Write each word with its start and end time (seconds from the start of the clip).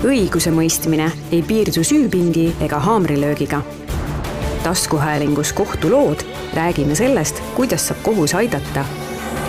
õigusemõistmine 0.00 1.10
ei 1.32 1.42
piirdu 1.44 1.82
süüpingi 1.84 2.54
ega 2.64 2.78
haamrilöögiga. 2.80 3.62
taskuhäälingus 4.62 5.52
Kohtulood 5.52 6.20
räägime 6.54 6.94
sellest, 6.94 7.42
kuidas 7.54 7.88
saab 7.88 8.02
kohus 8.02 8.34
aidata. 8.34 8.84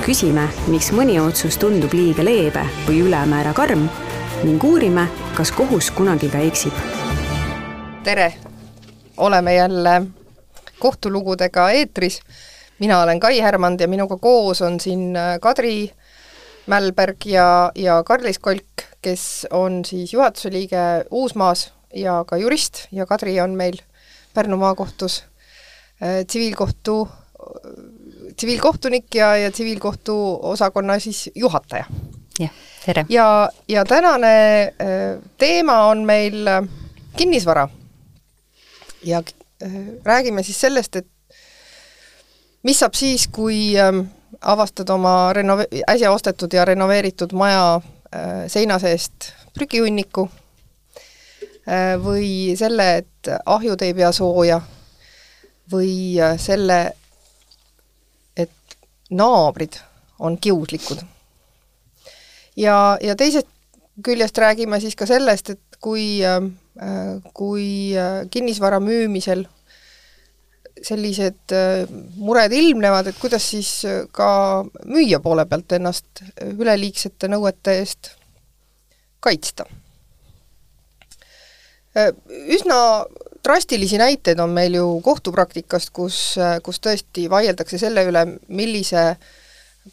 küsime, 0.05 0.47
miks 0.67 0.91
mõni 0.91 1.19
otsus 1.19 1.57
tundub 1.57 1.93
liiga 1.93 2.23
leebe 2.23 2.65
või 2.87 2.99
ülemäära 3.01 3.53
karm 3.53 3.89
ning 4.43 4.63
uurime, 4.63 5.07
kas 5.35 5.51
kohus 5.51 5.91
kunagi 5.91 6.29
ka 6.29 6.37
eksib. 6.37 6.73
tere! 8.03 8.33
oleme 9.17 9.53
jälle 9.53 10.01
kohtulugudega 10.79 11.69
eetris. 11.69 12.19
mina 12.79 13.01
olen 13.01 13.19
Kai 13.19 13.39
Härmand 13.39 13.79
ja 13.79 13.87
minuga 13.87 14.17
koos 14.17 14.61
on 14.61 14.79
siin 14.79 15.15
Kadri 15.41 15.91
Mälberg 16.67 17.25
ja, 17.25 17.71
ja 17.75 18.03
Karlis 18.03 18.39
Kolk, 18.39 18.90
kes 19.01 19.47
on 19.51 19.85
siis 19.85 20.13
juhatuse 20.13 20.51
liige 20.51 21.05
Uusmaas 21.11 21.71
ja 21.93 22.23
ka 22.27 22.37
jurist 22.37 22.87
ja 22.91 23.05
Kadri 23.05 23.39
on 23.41 23.55
meil 23.55 23.81
Pärnu 24.33 24.57
maakohtus 24.57 25.23
äh, 26.03 26.25
tsiviilkohtu 26.27 27.01
äh,, 27.07 28.35
tsiviilkohtunik 28.35 29.15
ja, 29.15 29.35
ja 29.37 29.51
tsiviilkohtu 29.51 30.39
osakonna 30.41 30.99
siis 30.99 31.29
juhataja. 31.35 31.85
jah, 32.39 32.51
tere! 32.85 33.05
ja, 33.09 33.49
ja 33.67 33.85
tänane 33.85 34.61
äh, 34.61 35.23
teema 35.37 35.83
on 35.85 36.05
meil 36.05 36.47
äh, 36.47 36.63
kinnisvara. 37.17 37.69
ja 39.03 39.23
räägime 40.03 40.43
siis 40.43 40.61
sellest, 40.61 40.95
et 40.95 41.07
mis 42.63 42.79
saab 42.79 42.93
siis, 42.93 43.27
kui 43.27 43.73
äh, 43.79 43.93
avastad 44.41 44.89
oma 44.89 45.33
renove-, 45.33 45.67
äsja 45.89 46.11
ostetud 46.11 46.53
ja 46.53 46.65
renoveeritud 46.65 47.33
maja 47.33 47.81
seina 48.51 48.79
seest 48.79 49.31
prügihunniku 49.55 50.27
äh, 51.67 51.95
või 52.01 52.55
selle, 52.59 52.87
et 53.03 53.31
ahjud 53.45 53.81
ei 53.85 53.95
pea 53.97 54.11
sooja 54.15 54.61
või 55.71 55.93
äh, 56.19 56.35
selle, 56.41 56.81
et 58.35 58.77
naabrid 59.11 59.79
on 60.19 60.37
kiuslikud. 60.37 61.03
ja, 62.55 62.97
ja 63.01 63.15
teisest 63.15 63.47
küljest 64.03 64.37
räägime 64.37 64.79
siis 64.79 64.95
ka 64.95 65.05
sellest, 65.05 65.49
et 65.49 65.77
kui, 65.81 66.21
kui 67.33 67.65
kinnisvara 68.31 68.79
müümisel 68.79 69.43
sellised 70.81 71.53
mured 72.17 72.53
ilmnevad, 72.55 73.11
et 73.11 73.19
kuidas 73.21 73.49
siis 73.53 73.69
ka 74.15 74.29
müüja 74.85 75.19
poole 75.23 75.45
pealt 75.45 75.77
ennast 75.77 76.23
üleliigsete 76.41 77.29
nõuete 77.31 77.75
eest 77.81 78.13
kaitsta. 79.21 79.65
Üsna 82.55 82.77
drastilisi 83.43 83.97
näiteid 83.97 84.39
on 84.39 84.49
meil 84.49 84.73
ju 84.79 84.99
kohtupraktikast, 85.03 85.89
kus, 85.93 86.19
kus 86.63 86.79
tõesti 86.79 87.27
vaieldakse 87.29 87.77
selle 87.81 88.05
üle, 88.07 88.25
millise 88.47 89.15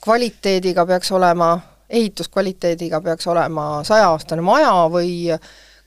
kvaliteediga 0.05 0.87
peaks 0.87 1.13
olema, 1.13 1.57
ehituskvaliteediga 1.89 3.01
peaks 3.01 3.27
olema 3.27 3.83
sajaaastane 3.85 4.45
maja 4.45 4.73
või 4.93 5.33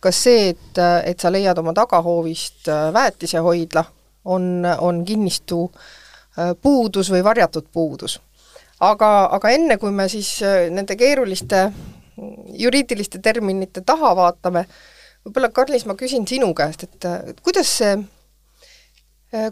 kas 0.02 0.24
see, 0.26 0.50
et, 0.56 0.80
et 1.06 1.20
sa 1.22 1.30
leiad 1.32 1.58
oma 1.62 1.74
tagahoovist 1.78 2.70
väetisehoidla, 2.94 3.86
on, 4.26 4.66
on 4.80 5.06
kinnistu 5.06 5.72
puudus 6.62 7.12
või 7.12 7.24
varjatud 7.24 7.68
puudus. 7.74 8.20
aga, 8.80 9.30
aga 9.32 9.50
enne, 9.50 9.78
kui 9.78 9.92
me 9.92 10.08
siis 10.10 10.40
nende 10.70 10.96
keeruliste 10.96 11.72
juriidiliste 12.58 13.20
terminite 13.20 13.82
taha 13.86 14.16
vaatame, 14.16 14.66
võib-olla 15.26 15.50
Karlis, 15.50 15.86
ma 15.86 15.96
küsin 15.96 16.28
sinu 16.28 16.54
käest, 16.54 16.84
et, 16.84 17.06
et 17.30 17.42
kuidas 17.42 17.78
see, 17.78 17.96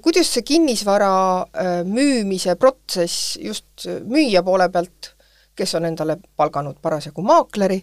kuidas 0.01 0.33
see 0.33 0.45
kinnisvara 0.45 1.11
müümise 1.85 2.55
protsess 2.55 3.37
just 3.41 3.87
müüja 4.05 4.43
poole 4.43 4.69
pealt, 4.69 5.13
kes 5.55 5.75
on 5.75 5.89
endale 5.89 6.17
palganud 6.39 6.79
parasjagu 6.81 7.21
maakleri, 7.25 7.81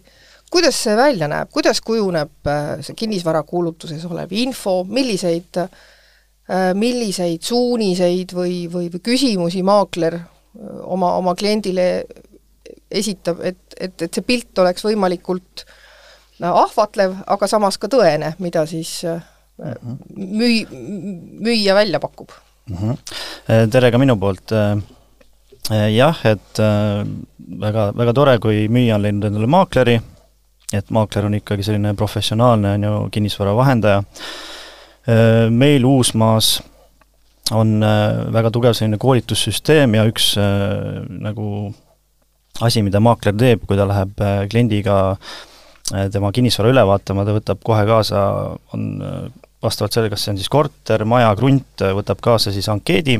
kuidas 0.51 0.79
see 0.83 0.95
välja 0.97 1.29
näeb, 1.29 1.51
kuidas 1.53 1.81
kujuneb 1.85 2.51
see 2.81 2.97
kinnisvarakuulutuses 2.97 4.05
olev 4.09 4.33
info, 4.33 4.81
milliseid 4.83 5.61
äh, 5.61 5.69
Äh, 5.69 5.93
milliseid 6.47 7.43
suuniseid 7.43 8.31
või, 8.35 8.65
või, 8.71 8.87
või 8.93 9.03
küsimusi 9.03 9.63
maakler 9.67 10.15
äh, 10.15 10.25
oma, 10.87 11.13
oma 11.19 11.35
kliendile 11.35 12.05
esitab, 12.91 13.41
et, 13.43 13.59
et, 13.75 14.01
et 14.01 14.07
see 14.13 14.23
pilt 14.23 14.59
oleks 14.63 14.85
võimalikult 14.87 15.65
äh, 15.65 16.47
ahvatlev, 16.47 17.17
aga 17.27 17.51
samas 17.51 17.79
ka 17.81 17.91
tõene, 17.91 18.33
mida 18.39 18.63
siis 18.69 19.01
mhm. 19.03 19.99
müü-, 20.15 20.83
müüja 21.43 21.75
välja 21.75 21.99
pakub 21.99 22.31
mm. 22.69 22.77
-hmm. 22.77 23.69
Tere 23.71 23.91
ka 23.91 23.97
minu 23.97 24.17
poolt. 24.19 24.51
Jah, 25.91 26.19
et 26.27 26.59
väga, 27.59 27.91
väga 27.95 28.13
tore, 28.13 28.39
kui 28.39 28.67
müüja 28.71 28.95
on 28.95 29.01
leidnud 29.03 29.27
endale 29.27 29.47
maakleri, 29.47 29.95
et 30.73 30.91
maakler 30.91 31.25
on 31.25 31.33
ikkagi 31.33 31.63
selline 31.63 31.93
professionaalne, 31.95 32.73
on 32.75 32.83
ju, 32.83 33.09
kinnisvara 33.11 33.55
vahendaja 33.55 34.03
Äh, 34.03 34.56
meil 35.07 35.85
Uusmaas 35.87 36.57
on 37.55 37.83
äh, 37.83 38.33
väga 38.33 38.51
tugev 38.51 38.75
selline 38.75 38.99
koolitussüsteem 39.01 39.95
ja 39.97 40.05
üks 40.09 40.33
äh, 40.41 41.03
nagu 41.07 41.73
asi, 42.63 42.81
mida 42.83 42.99
maakler 43.03 43.35
teeb, 43.37 43.67
kui 43.69 43.77
ta 43.77 43.85
läheb 43.87 44.17
kliendiga 44.49 45.17
tema 46.11 46.31
kinnisvara 46.35 46.71
üle 46.73 46.81
vaatama, 46.89 47.23
ta 47.23 47.35
võtab 47.35 47.61
kohe 47.63 47.83
kaasa, 47.87 48.21
on 48.75 48.87
vastavalt 49.63 49.93
sellele, 49.93 50.11
kas 50.11 50.25
see 50.25 50.33
on 50.33 50.39
siis 50.41 50.49
korter, 50.51 51.05
maja, 51.07 51.29
krunt, 51.37 51.83
võtab 51.99 52.19
kaasa 52.25 52.51
siis 52.51 52.67
ankeedi, 52.73 53.19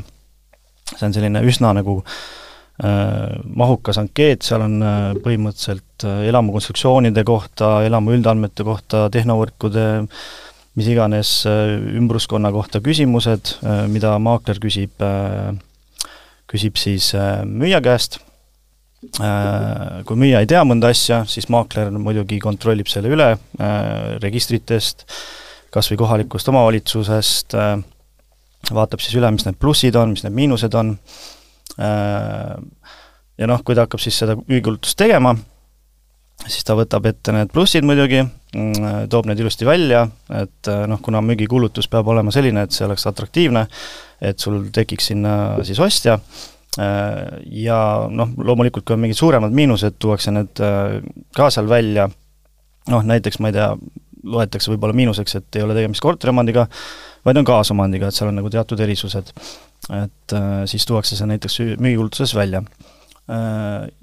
see 0.90 1.06
on 1.08 1.16
selline 1.16 1.44
üsna 1.48 1.72
nagu 1.78 2.00
äh, 2.02 3.38
mahukas 3.62 4.02
ankeet, 4.02 4.44
seal 4.50 4.66
on 4.66 4.82
äh, 4.82 4.98
põhimõtteliselt 5.24 6.08
äh, 6.10 6.26
elamu 6.32 6.58
konstruktsioonide 6.58 7.24
kohta, 7.30 7.78
elamu 7.88 8.18
üldandmete 8.18 8.66
kohta, 8.68 9.06
tehnovõrkude 9.14 9.88
äh, 10.02 10.28
mis 10.78 10.88
iganes 10.92 11.32
äh, 11.50 11.74
ümbruskonna 11.98 12.52
kohta 12.54 12.82
küsimused, 12.86 13.56
äh, 13.66 13.86
mida 13.90 14.14
maakler 14.22 14.60
küsib, 14.62 14.94
äh, 15.02 15.56
küsib 16.48 16.78
siis 16.80 17.10
müüja 17.44 17.82
käest, 17.84 18.22
kui 20.08 20.18
müüja 20.18 20.40
ei 20.42 20.48
tea 20.50 20.62
mõnda 20.66 20.94
asja, 20.94 21.20
siis 21.30 21.50
maakler 21.54 21.92
muidugi 21.92 22.40
kontrollib 22.42 22.88
selle 22.90 23.12
üle 23.12 23.28
registritest, 24.24 25.04
kas 25.76 25.92
või 25.92 26.00
kohalikust 26.00 26.48
omavalitsusest, 26.50 27.58
vaatab 28.72 29.04
siis 29.04 29.20
üle, 29.20 29.30
mis 29.36 29.44
need 29.46 29.60
plussid 29.60 30.00
on, 30.00 30.16
mis 30.16 30.24
need 30.24 30.38
miinused 30.40 30.80
on, 30.80 30.96
ja 31.78 33.52
noh, 33.52 33.62
kui 33.68 33.76
ta 33.76 33.86
hakkab 33.86 34.02
siis 34.02 34.18
seda 34.24 34.40
müügikuulutust 34.40 34.98
tegema, 35.04 35.36
siis 36.48 36.64
ta 36.64 36.80
võtab 36.80 37.12
ette 37.12 37.36
need 37.36 37.52
plussid 37.54 37.86
muidugi, 37.88 38.24
toob 39.10 39.28
need 39.30 39.42
ilusti 39.42 39.66
välja, 39.68 40.04
et 40.34 40.70
äh, 40.72 40.84
noh, 40.90 41.00
kuna 41.04 41.22
müügikuulutus 41.26 41.90
peab 41.92 42.08
olema 42.12 42.34
selline, 42.34 42.66
et 42.66 42.76
see 42.76 42.86
oleks 42.88 43.08
atraktiivne, 43.10 43.66
et 44.24 44.40
sul 44.42 44.68
tekiks 44.74 45.12
sinna 45.12 45.34
siis 45.68 45.80
ostja, 45.84 46.18
äh, 46.82 47.22
ja 47.64 47.80
noh, 48.10 48.34
loomulikult 48.38 48.88
kui 48.88 48.98
on 48.98 49.04
mingid 49.06 49.20
suuremad 49.20 49.56
miinused, 49.56 50.00
tuuakse 50.02 50.34
need 50.36 50.64
äh, 50.64 50.98
ka 51.38 51.52
seal 51.54 51.70
välja, 51.70 52.08
noh 52.92 53.08
näiteks 53.08 53.42
ma 53.44 53.52
ei 53.52 53.58
tea, 53.60 53.72
loetakse 54.28 54.72
võib-olla 54.74 54.98
miinuseks, 54.98 55.38
et 55.40 55.60
ei 55.60 55.64
ole 55.64 55.78
tegemist 55.78 56.04
korteriomandiga, 56.04 56.66
vaid 57.28 57.40
on 57.40 57.48
kaasomandiga, 57.48 58.10
et 58.10 58.18
seal 58.18 58.32
on 58.32 58.40
nagu 58.42 58.52
teatud 58.52 58.82
erisused. 58.84 59.32
et 59.94 60.34
siis 60.68 60.86
tuuakse 60.90 61.16
see 61.16 61.28
näiteks 61.30 61.60
müügikuulutuses 61.78 62.34
välja 62.36 62.64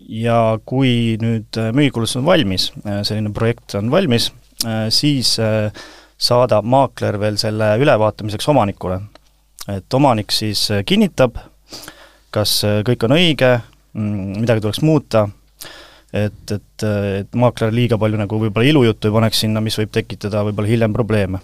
ja 0.08 0.36
kui 0.64 1.18
nüüd 1.20 1.58
müügikuulutus 1.74 2.16
on 2.20 2.24
valmis, 2.28 2.70
selline 3.02 3.32
projekt 3.34 3.74
on 3.76 3.90
valmis, 3.90 4.30
siis 4.94 5.34
saadab 6.24 6.64
maakler 6.64 7.18
veel 7.20 7.36
selle 7.40 7.74
ülevaatamiseks 7.82 8.48
omanikule. 8.48 9.00
et 9.68 9.94
omanik 9.94 10.32
siis 10.32 10.66
kinnitab, 10.86 11.38
kas 12.30 12.62
kõik 12.84 13.06
on 13.06 13.16
õige, 13.16 13.50
mm, 13.92 14.40
midagi 14.42 14.60
tuleks 14.64 14.82
muuta, 14.84 15.26
et, 16.12 16.52
et, 16.52 16.86
et 17.20 17.36
maakler 17.36 17.72
liiga 17.72 17.98
palju 17.98 18.20
nagu 18.20 18.40
võib-olla 18.40 18.68
ilujuttu 18.68 19.08
ei 19.08 19.16
paneks 19.16 19.44
sinna, 19.44 19.60
mis 19.64 19.78
võib 19.80 19.92
tekitada 19.92 20.44
võib-olla 20.46 20.72
hiljem 20.72 20.96
probleeme 20.96 21.40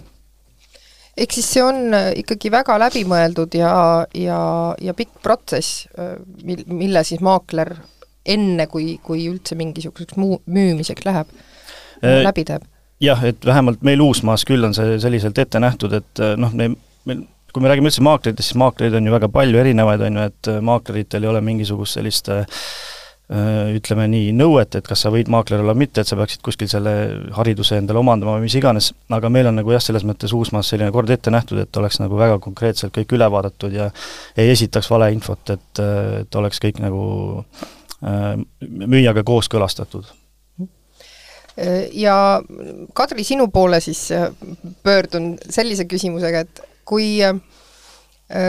ehk 1.17 1.35
siis 1.35 1.47
see 1.55 1.63
on 1.63 1.95
äh, 1.95 2.11
ikkagi 2.21 2.51
väga 2.53 2.77
läbimõeldud 2.85 3.55
ja, 3.59 3.73
ja, 4.15 4.41
ja 4.81 4.95
pikk 4.97 5.21
protsess, 5.23 5.85
äh, 5.99 6.15
mil, 6.47 6.63
mille 6.71 7.03
siis 7.07 7.23
maakler 7.23 7.75
enne, 8.21 8.67
kui, 8.71 8.95
kui 9.03 9.25
üldse 9.29 9.57
mingisuguseks 9.59 10.19
muu, 10.21 10.39
müümiseks 10.45 11.05
läheb 11.07 11.31
äh,, 12.01 12.21
läbi 12.25 12.45
teeb? 12.47 12.67
Jah, 13.01 13.25
et 13.25 13.45
vähemalt 13.45 13.83
meil 13.85 14.01
Uusmaas 14.05 14.45
küll 14.47 14.63
on 14.65 14.75
see 14.77 14.97
selliselt 15.01 15.37
ette 15.41 15.61
nähtud, 15.61 15.93
et 15.97 16.23
äh, 16.23 16.35
noh, 16.39 16.53
me, 16.53 16.71
meil 17.09 17.27
kui 17.51 17.63
me 17.63 17.67
räägime 17.71 17.91
üldse 17.91 18.03
maakleritest, 18.05 18.51
siis 18.51 18.59
maaklereid 18.61 18.95
on 18.95 19.07
ju 19.07 19.13
väga 19.13 19.29
palju 19.31 19.59
erinevaid, 19.59 20.01
on 20.07 20.17
ju, 20.17 20.25
et 20.31 20.49
maakleritel 20.63 21.25
ei 21.25 21.31
ole 21.31 21.41
mingisugust 21.43 21.97
sellist 21.97 22.29
äh, 22.31 22.45
ütleme 23.75 24.07
nii, 24.11 24.31
nõuet, 24.35 24.75
et 24.75 24.87
kas 24.87 25.03
sa 25.05 25.11
võid 25.13 25.31
maakler 25.31 25.63
olla 25.63 25.75
või 25.75 25.85
mitte, 25.85 26.03
et 26.03 26.09
sa 26.09 26.17
peaksid 26.19 26.43
kuskil 26.45 26.71
selle 26.71 26.93
hariduse 27.35 27.77
endale 27.79 28.01
omandama 28.01 28.37
või 28.37 28.47
mis 28.47 28.55
iganes, 28.59 28.91
aga 29.11 29.31
meil 29.31 29.51
on 29.51 29.59
nagu 29.59 29.75
jah, 29.75 29.83
selles 29.83 30.05
mõttes 30.07 30.35
Uusmaas 30.35 30.71
selline 30.71 30.91
kord 30.95 31.11
ette 31.11 31.33
nähtud, 31.33 31.59
et 31.63 31.81
oleks 31.81 31.99
nagu 32.03 32.19
väga 32.19 32.39
konkreetselt 32.43 32.95
kõik 32.95 33.15
üle 33.17 33.27
vaadatud 33.31 33.75
ja 33.75 33.91
ei 34.39 34.51
esitaks 34.55 34.91
valeinfot, 34.91 35.55
et, 35.55 35.85
et 36.23 36.41
oleks 36.41 36.63
kõik 36.63 36.81
nagu 36.83 37.03
äh, 38.03 38.33
müüjaga 38.61 39.27
kooskõlastatud 39.27 40.11
ja 41.93 42.15
Kadri, 42.95 43.23
sinu 43.27 43.49
poole 43.51 43.81
siis 43.83 44.07
pöördun 44.83 45.33
sellise 45.49 45.83
küsimusega, 45.89 46.45
et 46.45 46.61
kui, 46.87 47.19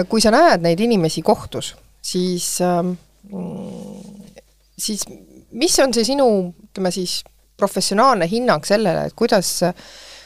kui 0.08 0.22
sa 0.22 0.30
näed 0.30 0.62
neid 0.62 0.80
inimesi 0.80 1.22
kohtus, 1.26 1.72
siis 2.02 2.46
äh, 2.62 2.92
siis 4.78 5.04
mis 5.52 5.78
on 5.82 5.94
see 5.94 6.06
sinu, 6.12 6.28
ütleme 6.70 6.92
siis, 6.94 7.20
professionaalne 7.62 8.26
hinnang 8.26 8.64
sellele, 8.66 9.06
et 9.06 9.14
kuidas, 9.14 9.60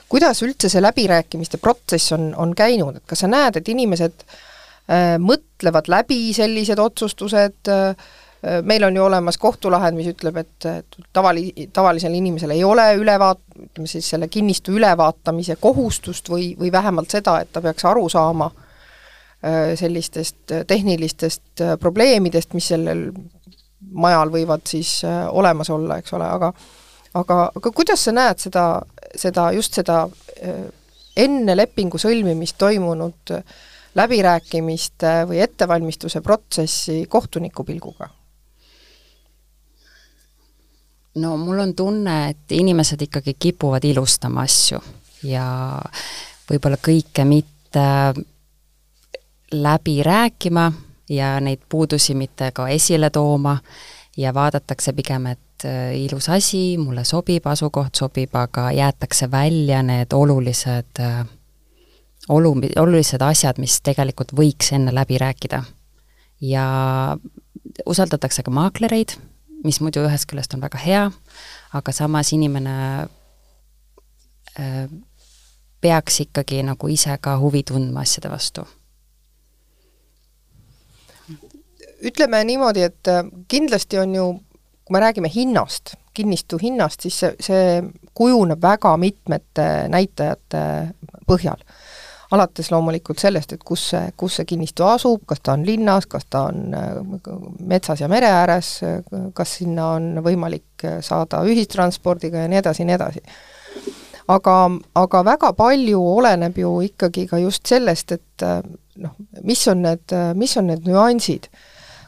kuidas 0.09 0.39
üldse 0.47 0.71
see 0.73 0.81
läbirääkimiste 0.81 1.59
protsess 1.61 2.15
on, 2.17 2.31
on 2.39 2.55
käinud, 2.57 2.97
et 2.97 3.05
kas 3.09 3.25
sa 3.25 3.29
näed, 3.29 3.59
et 3.59 3.69
inimesed 3.69 4.23
äh, 4.25 5.17
mõtlevad 5.21 5.91
läbi 5.93 6.31
sellised 6.37 6.81
otsustused 6.81 7.73
äh,, 7.73 8.15
meil 8.63 8.85
on 8.87 8.97
ju 8.97 9.03
olemas 9.03 9.39
kohtulahend, 9.43 9.97
mis 9.99 10.11
ütleb, 10.13 10.37
et, 10.39 10.67
tavali-, 11.17 11.67
tavalisel 11.75 12.15
inimesel 12.15 12.53
ei 12.55 12.65
ole 12.65 12.85
ülevaat-, 13.01 13.43
ütleme 13.59 13.91
siis 13.91 14.11
selle 14.13 14.29
kinnistu 14.29 14.77
ülevaatamise 14.77 15.57
kohustust 15.61 16.31
või, 16.31 16.53
või 16.59 16.71
vähemalt 16.73 17.11
seda, 17.11 17.41
et 17.43 17.53
ta 17.53 17.63
peaks 17.65 17.85
aru 17.89 18.09
saama 18.13 18.51
äh, 18.53 19.75
sellistest 19.79 20.55
tehnilistest 20.67 21.65
äh, 21.65 21.75
probleemidest, 21.81 22.55
mis 22.55 22.71
sellel 22.75 23.09
majal 23.93 24.31
võivad 24.33 24.67
siis 24.69 24.99
äh, 25.05 25.25
olemas 25.31 25.71
olla, 25.71 25.99
eks 26.01 26.15
ole, 26.17 26.29
aga 26.39 26.53
aga, 27.17 27.39
aga 27.57 27.73
kuidas 27.75 28.05
sa 28.07 28.15
näed 28.15 28.43
seda, 28.43 28.67
seda, 29.17 29.49
just 29.57 29.79
seda 29.79 30.03
äh, 30.43 30.67
enne 31.17 31.57
lepingu 31.57 32.01
sõlmimist 32.01 32.59
toimunud 32.61 33.35
äh, 33.37 33.57
läbirääkimiste 33.97 35.23
või 35.31 35.41
ettevalmistuse 35.45 36.21
protsessi 36.25 37.05
kohtuniku 37.09 37.65
pilguga? 37.65 38.11
No 41.17 41.37
mul 41.37 41.59
on 41.59 41.75
tunne, 41.75 42.17
et 42.31 42.53
inimesed 42.53 43.03
ikkagi 43.03 43.37
kipuvad 43.39 43.85
ilustama 43.85 44.45
asju 44.47 44.81
ja 45.25 45.47
võib-olla 46.51 46.79
kõike 46.83 47.25
mitte 47.29 47.87
läbi 49.53 50.03
rääkima 50.03 50.73
ja 51.09 51.37
neid 51.41 51.63
puudusi 51.69 52.15
mitte 52.15 52.51
ka 52.55 52.69
esile 52.69 53.11
tooma 53.11 53.57
ja 54.17 54.35
vaadatakse 54.35 54.93
pigem, 54.93 55.27
et 55.27 55.65
äh, 55.65 55.95
ilus 55.97 56.29
asi, 56.29 56.77
mulle 56.79 57.05
sobib, 57.05 57.47
asukoht 57.47 57.95
sobib, 57.95 58.35
aga 58.35 58.71
jäetakse 58.73 59.31
välja 59.31 59.83
need 59.83 60.13
olulised, 60.13 61.01
äh, 61.01 61.23
olu-, 62.29 62.73
olulised 62.81 63.23
asjad, 63.23 63.61
mis 63.63 63.81
tegelikult 63.85 64.35
võiks 64.37 64.73
enne 64.73 64.95
läbi 64.95 65.19
rääkida. 65.19 65.63
ja 66.41 67.17
usaldatakse 67.87 68.43
ka 68.43 68.51
maaklereid, 68.51 69.15
mis 69.65 69.81
muidu 69.81 70.05
ühest 70.07 70.29
küljest 70.31 70.55
on 70.55 70.65
väga 70.65 70.79
hea, 70.79 71.05
aga 71.75 71.93
samas 71.93 72.33
inimene 72.33 72.77
äh, 74.61 74.89
peaks 75.81 76.21
ikkagi 76.27 76.63
nagu 76.67 76.89
ise 76.89 77.19
ka 77.21 77.39
huvi 77.41 77.63
tundma 77.67 78.05
asjade 78.07 78.31
vastu 78.33 78.67
ütleme 82.07 82.43
niimoodi, 82.45 82.83
et 82.87 83.09
äh, 83.09 83.25
kindlasti 83.49 83.99
on 83.99 84.15
ju, 84.15 84.27
kui 84.85 84.95
me 84.95 85.01
räägime 85.03 85.31
hinnast, 85.33 85.97
kinnistu 86.15 86.59
hinnast, 86.63 87.05
siis 87.05 87.19
see, 87.21 87.33
see 87.41 87.83
kujuneb 88.17 88.63
väga 88.63 88.95
mitmete 89.01 89.67
näitajate 89.93 90.63
põhjal. 91.29 91.61
Alates 92.35 92.71
loomulikult 92.73 93.21
sellest, 93.23 93.53
et 93.55 93.63
kus 93.67 93.91
see, 93.93 94.11
kus 94.19 94.39
see 94.39 94.49
kinnistu 94.49 94.87
asub, 94.87 95.23
kas 95.29 95.43
ta 95.45 95.55
on 95.55 95.67
linnas, 95.67 96.09
kas 96.11 96.27
ta 96.31 96.47
on 96.51 96.75
äh, 96.75 96.97
metsas 97.69 98.03
ja 98.03 98.09
mere 98.11 98.31
ääres, 98.33 98.73
kas 99.35 99.59
sinna 99.61 99.93
on 99.99 100.09
võimalik 100.25 100.87
saada 101.05 101.43
ühistranspordiga 101.47 102.45
ja 102.45 102.51
nii 102.51 102.63
edasi 102.63 102.87
nii 102.87 102.97
edasi. 102.99 103.23
Aga, 104.33 104.57
aga 104.99 105.23
väga 105.23 105.53
palju 105.55 106.01
oleneb 106.17 106.57
ju 106.59 106.73
ikkagi 106.89 107.29
ka 107.31 107.39
just 107.39 107.67
sellest, 107.71 108.17
et 108.19 108.47
äh, 108.47 108.59
noh, 109.03 109.15
mis 109.47 109.63
on 109.71 109.85
need, 109.87 110.17
mis 110.35 110.57
on 110.59 110.71
need 110.73 110.87
nüansid. 110.89 111.51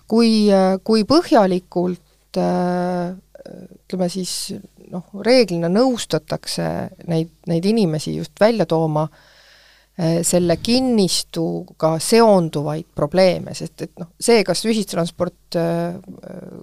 Kui, 0.08 0.48
kui 0.88 1.02
põhjalikult 1.04 2.38
ütleme 2.38 4.08
siis 4.12 4.32
noh, 4.92 5.04
reeglina 5.24 5.70
nõustatakse 5.72 6.68
neid, 7.08 7.32
neid 7.48 7.66
inimesi 7.68 8.16
just 8.16 8.40
välja 8.40 8.66
tooma 8.68 9.06
selle 9.98 10.54
kinnistuga 10.62 11.96
seonduvaid 11.98 12.86
probleeme, 12.94 13.50
sest 13.58 13.82
et 13.82 13.92
noh, 13.98 14.12
see, 14.14 14.44
kas 14.46 14.60
ühistransport 14.70 15.56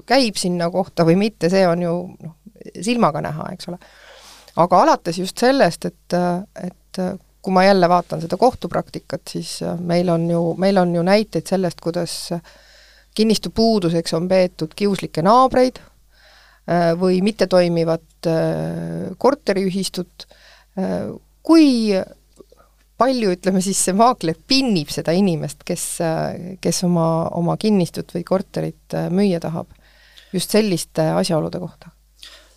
käib 0.07 0.37
sinna 0.39 0.69
kohta 0.71 1.03
või 1.03 1.17
mitte, 1.19 1.49
see 1.51 1.65
on 1.67 1.83
ju 1.83 1.95
noh, 2.15 2.35
silmaga 2.79 3.19
näha, 3.25 3.49
eks 3.51 3.67
ole. 3.73 3.79
aga 4.63 4.79
alates 4.85 5.19
just 5.19 5.43
sellest, 5.43 5.89
et, 5.89 6.15
et 6.63 7.01
kui 7.43 7.57
ma 7.57 7.65
jälle 7.65 7.91
vaatan 7.91 8.23
seda 8.23 8.39
kohtupraktikat, 8.39 9.27
siis 9.35 9.57
meil 9.83 10.13
on 10.15 10.29
ju, 10.31 10.45
meil 10.55 10.79
on 10.79 10.95
ju 10.95 11.03
näiteid 11.03 11.51
sellest, 11.51 11.83
kuidas 11.83 12.15
äh, 12.31 12.55
kinnistu 13.15 13.49
puuduseks 13.55 14.13
on 14.13 14.27
peetud 14.27 14.75
kiuslikke 14.75 15.23
naabreid 15.25 15.79
äh, 15.79 16.91
või 16.99 17.21
mittetoimivat 17.25 18.29
äh, 18.29 19.15
korteriühistut, 19.17 20.27
äh, 20.79 21.07
kui 21.45 21.95
palju, 22.99 23.33
ütleme 23.35 23.61
siis, 23.63 23.79
see 23.81 23.95
maakler 23.97 24.37
pinnib 24.47 24.91
seda 24.93 25.15
inimest, 25.15 25.65
kes, 25.67 25.87
kes 26.63 26.83
oma, 26.87 27.27
oma 27.35 27.57
kinnistut 27.61 28.13
või 28.15 28.23
korterit 28.27 28.95
müüa 29.11 29.41
tahab, 29.43 29.67
just 30.35 30.55
selliste 30.55 31.09
asjaolude 31.15 31.59
kohta? 31.63 31.91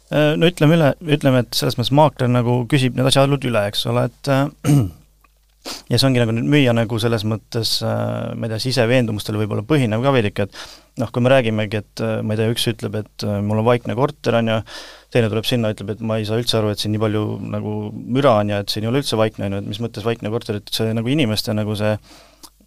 No 0.08 0.48
ütleme 0.48 0.78
üle, 0.78 0.92
ütleme, 1.04 1.42
et 1.44 1.58
selles 1.58 1.76
mõttes 1.76 1.92
maakler 1.92 2.30
nagu 2.32 2.62
küsib 2.70 2.94
need 2.96 3.10
asjaolud 3.10 3.44
üle, 3.44 3.66
eks 3.68 3.82
ole, 3.90 4.06
et 4.08 4.30
ja 5.90 5.98
see 5.98 6.08
ongi 6.08 6.22
nagu 6.22 6.34
nüüd 6.34 6.48
müüa 6.50 6.74
nagu 6.76 6.98
selles 7.02 7.24
mõttes 7.28 7.78
äh, 7.84 8.30
ma 8.34 8.46
ei 8.46 8.52
tea, 8.52 8.60
siseveendumustel 8.62 9.38
võib-olla 9.40 9.64
põhinev 9.66 10.04
ka 10.04 10.12
veidike, 10.14 10.48
et 10.48 11.02
noh, 11.02 11.10
kui 11.12 11.24
me 11.24 11.32
räägimegi, 11.32 11.82
et 11.82 12.04
äh, 12.04 12.18
ma 12.22 12.34
ei 12.34 12.40
tea, 12.40 12.54
üks 12.54 12.68
ütleb, 12.72 12.98
et 13.02 13.26
äh, 13.26 13.40
mul 13.44 13.62
on 13.62 13.68
vaikne 13.68 13.96
korter, 13.98 14.38
on 14.40 14.52
ju, 14.52 14.58
teine 15.14 15.30
tuleb 15.32 15.46
sinna, 15.48 15.72
ütleb, 15.72 15.94
et 15.94 16.00
ma 16.04 16.18
ei 16.20 16.26
saa 16.28 16.40
üldse 16.40 16.58
aru, 16.58 16.72
et 16.72 16.82
siin 16.82 16.92
nii 16.94 17.02
palju 17.02 17.22
nagu 17.54 17.74
müra 17.96 18.38
on 18.42 18.52
ja 18.52 18.62
et 18.62 18.72
siin 18.72 18.84
ei 18.84 18.90
ole 18.90 19.02
üldse 19.02 19.16
vaikne, 19.20 19.46
on 19.46 19.56
ju, 19.56 19.62
et 19.62 19.70
mis 19.72 19.80
mõttes 19.84 20.04
vaikne 20.04 20.32
korter, 20.32 20.60
et 20.60 20.72
see 20.74 20.92
nagu 20.96 21.14
inimeste 21.14 21.54
nagu 21.56 21.76
see 21.78 21.94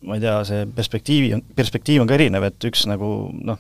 ma 0.08 0.18
ei 0.18 0.24
tea, 0.24 0.38
see 0.48 0.64
perspektiivi, 0.76 1.36
perspektiiv 1.58 2.02
on 2.02 2.10
ka 2.10 2.18
erinev, 2.18 2.48
et 2.48 2.66
üks 2.72 2.88
nagu 2.90 3.12
noh, 3.32 3.60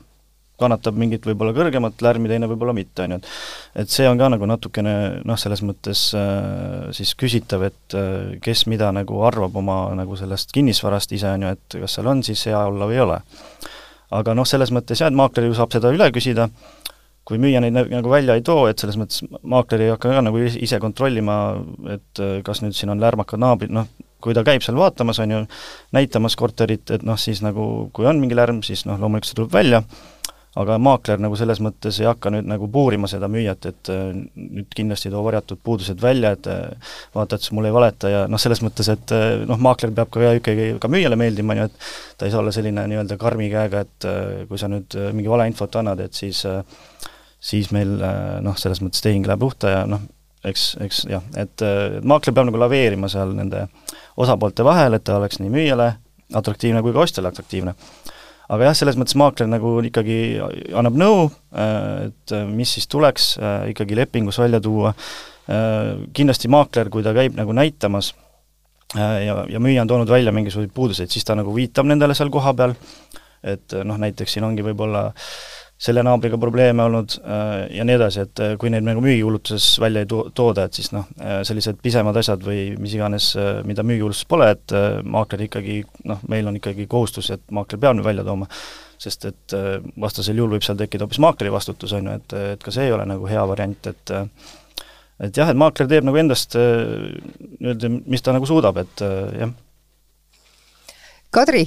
kannatab 0.61 0.97
mingit 0.99 1.25
võib-olla 1.25 1.53
kõrgemat 1.57 2.01
lärmi, 2.05 2.29
teine 2.29 2.49
võib-olla 2.49 2.73
mitte, 2.77 3.05
on 3.05 3.15
ju, 3.15 3.19
et 3.21 3.83
et 3.83 3.93
see 3.93 4.07
on 4.09 4.19
ka 4.19 4.29
nagu 4.33 4.49
natukene 4.49 4.95
noh, 5.27 5.39
selles 5.39 5.63
mõttes 5.65 6.07
äh, 6.17 6.89
siis 6.95 7.13
küsitav, 7.17 7.65
et 7.69 7.97
äh, 7.97 8.37
kes 8.43 8.65
mida 8.71 8.91
nagu 8.95 9.21
arvab 9.27 9.57
oma 9.61 9.79
nagu 9.97 10.17
sellest 10.19 10.53
kinnisvarast 10.55 11.13
ise, 11.17 11.33
on 11.37 11.47
ju, 11.47 11.55
et 11.57 11.79
kas 11.85 11.97
seal 11.97 12.11
on 12.11 12.23
siis 12.25 12.45
hea 12.49 12.65
olla 12.71 12.89
või 12.89 12.99
ei 12.99 13.05
ole. 13.05 13.21
aga 14.11 14.35
noh, 14.35 14.47
selles 14.47 14.73
mõttes 14.75 15.01
jah, 15.01 15.09
et 15.09 15.17
maakler 15.17 15.47
ju 15.47 15.57
saab 15.57 15.73
seda 15.73 15.93
üle 15.93 16.09
küsida, 16.11 16.49
kui 17.31 17.41
müüja 17.41 17.63
neid 17.63 17.75
nagu 17.75 18.11
välja 18.11 18.35
ei 18.37 18.45
too, 18.45 18.67
et 18.69 18.81
selles 18.81 18.99
mõttes 18.99 19.23
maakler 19.41 19.85
ei 19.85 19.91
hakka 19.93 20.11
ka 20.11 20.23
nagu 20.27 20.41
ise 20.45 20.79
kontrollima, 20.83 21.35
et 21.95 22.23
äh, 22.23 22.39
kas 22.45 22.63
nüüd 22.65 22.77
siin 22.77 22.93
on 22.93 23.01
lärmakad 23.01 23.41
naabrid, 23.41 23.73
noh, 23.75 23.89
kui 24.21 24.35
ta 24.37 24.45
käib 24.45 24.63
seal 24.65 24.77
vaatamas, 24.77 25.19
on 25.23 25.35
ju, 25.35 25.43
näitamas 25.95 26.37
korterit, 26.39 26.91
et 26.93 27.05
noh, 27.07 27.19
siis 27.19 27.41
nagu 27.45 27.87
kui 27.95 28.07
on 28.09 28.21
mingi 28.21 28.37
lärm, 28.37 28.61
siis 28.65 28.85
noh, 28.89 28.99
loomulikult 29.01 29.31
see 29.31 29.39
tuleb 29.39 29.55
välja, 29.55 29.81
aga 30.59 30.75
maakler 30.83 31.21
nagu 31.23 31.37
selles 31.39 31.61
mõttes 31.63 32.01
ei 32.01 32.07
hakka 32.09 32.31
nüüd 32.33 32.47
nagu 32.49 32.67
puurima 32.71 33.07
seda 33.07 33.29
müüjat, 33.31 33.67
et 33.69 33.91
äh, 33.93 34.09
nüüd 34.35 34.67
kindlasti 34.75 35.11
too 35.13 35.23
varjatud 35.23 35.61
puudused 35.63 36.01
välja, 36.03 36.33
et 36.35 36.49
äh, 36.51 36.91
vaata, 37.15 37.39
et 37.39 37.55
mul 37.55 37.69
ei 37.69 37.75
valeta 37.75 38.11
ja 38.11 38.25
noh, 38.31 38.41
selles 38.41 38.59
mõttes, 38.65 38.91
et 38.91 39.15
äh, 39.15 39.45
noh, 39.47 39.61
maakler 39.63 39.93
peab 39.95 40.11
ka 40.11 40.35
ikkagi 40.41 40.73
ka 40.83 40.91
müüjale 40.91 41.19
meeldima, 41.19 41.55
on 41.55 41.63
ju, 41.63 41.69
et 41.71 42.19
ta 42.19 42.27
ei 42.27 42.35
saa 42.35 42.43
olla 42.43 42.51
selline 42.55 42.83
nii-öelda 42.91 43.17
karmi 43.21 43.47
käega, 43.53 43.85
et 43.87 44.09
kui 44.49 44.59
sa 44.59 44.67
nüüd 44.71 44.99
mingi 45.15 45.31
valeinfot 45.31 45.79
annad, 45.79 46.03
et 46.03 46.19
siis 46.19 46.43
siis 47.41 47.71
meil 47.73 47.97
noh, 48.45 48.57
selles 48.59 48.83
mõttes 48.83 49.01
tehing 49.01 49.25
läheb 49.25 49.41
luhta 49.41 49.71
ja 49.73 49.81
noh, 49.89 50.03
eks, 50.45 50.75
eks 50.85 51.03
jah, 51.09 51.25
et 51.37 51.63
maakler 52.05 52.35
peab 52.37 52.47
nagu 52.49 52.61
laveerima 52.61 53.09
seal 53.09 53.33
nende 53.37 53.65
osapoolte 54.21 54.65
vahel, 54.65 54.97
et 54.97 55.05
ta 55.07 55.17
oleks 55.17 55.41
nii 55.41 55.53
müüjale 55.53 55.91
atraktiivne 56.37 56.81
kui 56.85 56.93
ka 56.95 57.03
ostjale 57.05 57.31
atraktiivne. 57.31 57.75
Aga 58.51 58.67
jah, 58.67 58.75
selles 58.75 58.97
mõttes 58.99 59.15
maakler 59.19 59.47
nagu 59.47 59.77
ikkagi 59.87 60.17
annab 60.75 60.97
nõu, 60.99 61.27
äh, 61.55 62.09
et 62.09 62.33
äh, 62.35 62.47
mis 62.47 62.73
siis 62.75 62.89
tuleks 62.91 63.35
äh, 63.39 63.69
ikkagi 63.71 63.95
lepingus 63.99 64.41
välja 64.41 64.61
tuua, 64.63 64.95
kindlasti 66.15 66.47
maakler, 66.53 66.87
kui 66.93 67.03
ta 67.03 67.11
käib 67.11 67.33
nagu 67.35 67.51
näitamas 67.51 68.11
ja, 68.95 69.33
ja 69.49 69.59
müüja 69.59 69.81
on 69.83 69.89
toonud 69.89 70.11
välja 70.13 70.31
mingisuguseid 70.31 70.71
puuduseid, 70.71 71.11
siis 71.11 71.25
ta 71.27 71.35
nagu 71.35 71.51
viitab 71.51 71.89
nendele 71.89 72.15
seal 72.15 72.29
kohapeal, 72.31 72.75
et 73.43 73.75
noh, 73.83 73.97
näiteks 73.99 74.37
siin 74.37 74.45
ongi 74.47 74.63
võib-olla 74.63 75.09
selle 75.81 76.03
naabriga 76.05 76.37
probleeme 76.37 76.83
olnud 76.83 77.15
äh, 77.17 77.63
ja 77.77 77.85
nii 77.87 77.95
edasi, 77.97 78.25
et 78.27 78.41
äh, 78.43 78.53
kui 78.61 78.69
neid 78.69 78.85
nagu 78.85 79.01
müügikuulutuses 79.01 79.79
välja 79.81 80.03
ei 80.03 80.09
to-, 80.09 80.27
tooda, 80.37 80.67
et 80.67 80.77
siis 80.77 80.91
noh, 80.93 81.07
äh, 81.17 81.39
sellised 81.47 81.79
pisemad 81.81 82.17
asjad 82.21 82.43
või 82.45 82.75
mis 82.81 82.93
iganes, 82.97 83.31
mida 83.65 83.85
müügikuulutuses 83.87 84.29
pole, 84.29 84.51
et 84.53 84.75
maakler 85.09 85.47
ikkagi 85.47 85.81
noh, 86.09 86.21
meil 86.29 86.49
on 86.51 86.61
ikkagi 86.61 86.85
kohustus, 86.91 87.31
et 87.33 87.43
maakler 87.49 87.81
peab 87.81 87.97
nüüd 87.97 88.05
välja 88.05 88.25
tooma, 88.27 88.49
sest 89.01 89.25
et 89.31 89.57
vastasel 89.99 90.37
juhul 90.37 90.53
võib 90.53 90.65
seal 90.65 90.77
tekkida 90.77 91.07
hoopis 91.07 91.21
maakleri 91.23 91.53
vastutus, 91.53 91.95
on 91.97 92.11
ju, 92.11 92.17
et, 92.21 92.39
et 92.53 92.61
ka 92.61 92.73
see 92.73 92.85
ei 92.85 92.93
ole 92.93 93.07
nagu 93.09 93.25
hea 93.29 93.45
variant, 93.49 93.89
et 93.89 94.15
et 95.21 95.37
jah, 95.37 95.49
et 95.49 95.57
maakler 95.57 95.89
teeb 95.89 96.05
nagu 96.05 96.17
endast 96.17 96.53
nii-öelda, 96.57 97.89
mis 98.09 98.21
ta 98.25 98.33
nagu 98.37 98.45
suudab, 98.49 98.77
et 98.81 99.03
jah. 99.41 99.53
Kadri, 101.31 101.63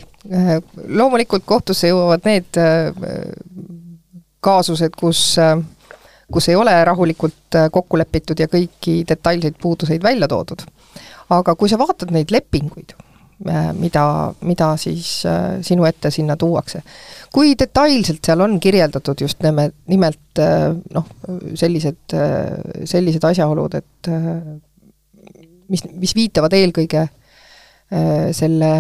loomulikult 1.01 1.47
kohtusse 1.49 1.91
jõuavad 1.91 2.27
need 2.29 2.63
kaasused, 4.45 4.97
kus, 4.99 5.23
kus 6.33 6.51
ei 6.51 6.59
ole 6.59 6.75
rahulikult 6.85 7.59
kokku 7.73 8.01
lepitud 8.01 8.41
ja 8.41 8.51
kõiki 8.51 9.01
detailseid 9.09 9.57
puuduseid 9.61 10.05
välja 10.05 10.29
toodud. 10.31 10.67
aga 11.35 11.55
kui 11.57 11.71
sa 11.73 11.79
vaatad 11.81 12.11
neid 12.13 12.31
lepinguid, 12.35 12.93
mida, 13.81 14.05
mida 14.45 14.67
siis 14.81 15.23
sinu 15.67 15.87
ette 15.89 16.11
sinna 16.13 16.37
tuuakse, 16.37 16.83
kui 17.33 17.55
detailselt 17.59 18.25
seal 18.25 18.45
on 18.45 18.59
kirjeldatud 18.61 19.25
just 19.25 19.41
nime, 19.43 19.71
nimelt 19.91 20.43
noh, 20.95 21.09
sellised, 21.57 22.17
sellised 22.85 23.25
asjaolud, 23.25 23.79
et 23.81 24.13
mis, 25.73 25.87
mis 25.93 26.15
viitavad 26.17 26.53
eelkõige 26.57 27.07
selle, 28.35 28.73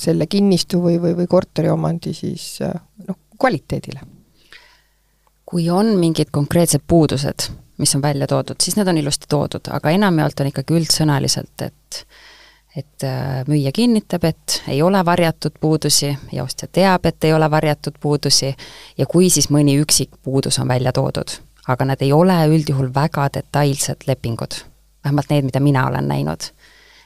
selle 0.00 0.26
kinnistu 0.30 0.82
või, 0.82 0.98
või, 1.02 1.14
või 1.22 1.30
korteriomandi 1.30 2.14
siis 2.16 2.58
noh, 2.64 3.18
kvaliteedile 3.38 4.13
kui 5.54 5.68
on 5.70 5.92
mingid 6.00 6.32
konkreetsed 6.34 6.82
puudused, 6.90 7.44
mis 7.78 7.94
on 7.94 8.02
välja 8.02 8.26
toodud, 8.26 8.58
siis 8.62 8.74
need 8.74 8.88
on 8.90 8.98
ilusti 8.98 9.28
toodud, 9.30 9.68
aga 9.70 9.92
enamjaolt 9.94 10.40
on 10.42 10.50
ikkagi 10.50 10.80
üldsõnaliselt, 10.80 11.54
et 11.62 12.00
et 12.74 13.04
äh, 13.06 13.44
müüja 13.46 13.70
kinnitab, 13.70 14.24
et 14.26 14.56
ei 14.66 14.80
ole 14.82 14.98
varjatud 15.06 15.54
puudusi 15.62 16.08
ja 16.34 16.42
ostja 16.42 16.66
teab, 16.66 17.06
et 17.06 17.24
ei 17.24 17.30
ole 17.32 17.46
varjatud 17.50 18.00
puudusi 18.02 18.50
ja 18.98 19.06
kui 19.06 19.28
siis 19.30 19.46
mõni 19.54 19.76
üksik 19.78 20.16
puudus 20.26 20.58
on 20.58 20.66
välja 20.68 20.90
toodud, 20.92 21.36
aga 21.70 21.86
need 21.86 22.02
ei 22.02 22.10
ole 22.12 22.40
üldjuhul 22.50 22.90
väga 22.94 23.28
detailsed 23.36 24.08
lepingud, 24.10 24.58
vähemalt 25.06 25.30
need, 25.30 25.46
mida 25.46 25.62
mina 25.62 25.86
olen 25.86 26.10
näinud. 26.10 26.50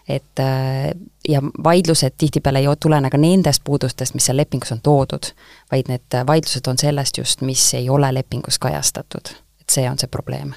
Et 0.09 0.40
äh, 0.40 0.95
ja 1.28 1.42
vaidlused 1.64 2.11
tihtipeale 2.18 2.58
ei 2.58 2.68
tulene 2.80 3.11
ka 3.11 3.18
nendest 3.18 3.62
puudustest, 3.64 4.14
mis 4.14 4.26
seal 4.26 4.37
lepingus 4.37 4.73
on 4.73 4.80
toodud, 4.82 5.30
vaid 5.73 5.90
need 5.92 6.16
vaidlused 6.26 6.70
on 6.70 6.78
sellest 6.78 7.18
just, 7.18 7.40
mis 7.40 7.75
ei 7.75 7.90
ole 7.90 8.14
lepingus 8.14 8.58
kajastatud. 8.58 9.35
et 9.61 9.70
see 9.70 9.90
on 9.90 9.99
see 9.99 10.08
probleem. 10.08 10.54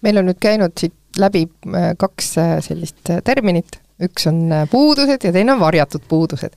meil 0.00 0.18
on 0.18 0.26
nüüd 0.26 0.40
käinud 0.40 0.72
siit 0.80 0.94
läbi 1.18 1.46
äh, 1.46 1.92
kaks 1.98 2.38
äh, 2.38 2.56
sellist 2.60 3.12
terminit, 3.24 3.80
üks 4.02 4.26
on 4.26 4.50
puudused 4.70 5.24
ja 5.24 5.32
teine 5.32 5.52
on 5.52 5.60
varjatud 5.60 6.02
puudused. 6.08 6.52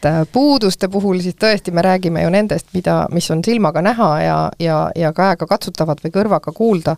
et 0.00 0.32
puuduste 0.32 0.88
puhul 0.88 1.20
siis 1.20 1.36
tõesti 1.36 1.70
me 1.70 1.82
räägime 1.82 2.22
ju 2.22 2.30
nendest, 2.30 2.66
mida, 2.74 3.06
mis 3.12 3.30
on 3.30 3.44
silmaga 3.44 3.82
näha 3.82 4.12
ja, 4.22 4.38
ja, 4.58 4.90
ja 4.96 5.12
käega 5.12 5.46
katsutavad 5.46 6.00
või 6.04 6.10
kõrvaga 6.10 6.52
kuulda 6.52 6.96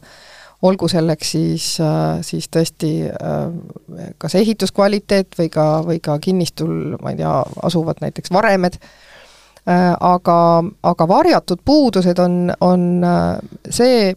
olgu 0.62 0.88
selleks 0.88 1.30
siis, 1.34 1.66
äh, 1.80 2.20
siis 2.22 2.48
tõesti 2.56 2.92
äh, 3.10 4.10
kas 4.18 4.34
ehituskvaliteet 4.38 5.38
või 5.38 5.50
ka, 5.50 5.66
või 5.86 6.00
ka 6.02 6.18
kinnistul, 6.22 6.96
ma 7.02 7.12
ei 7.12 7.18
tea, 7.18 7.34
asuvad 7.66 8.02
näiteks 8.02 8.32
varemed, 8.32 8.78
äh, 8.78 9.88
aga, 9.98 10.38
aga 10.82 11.08
varjatud 11.08 11.64
puudused 11.64 12.18
on, 12.22 12.52
on 12.60 13.06
see, 13.70 14.12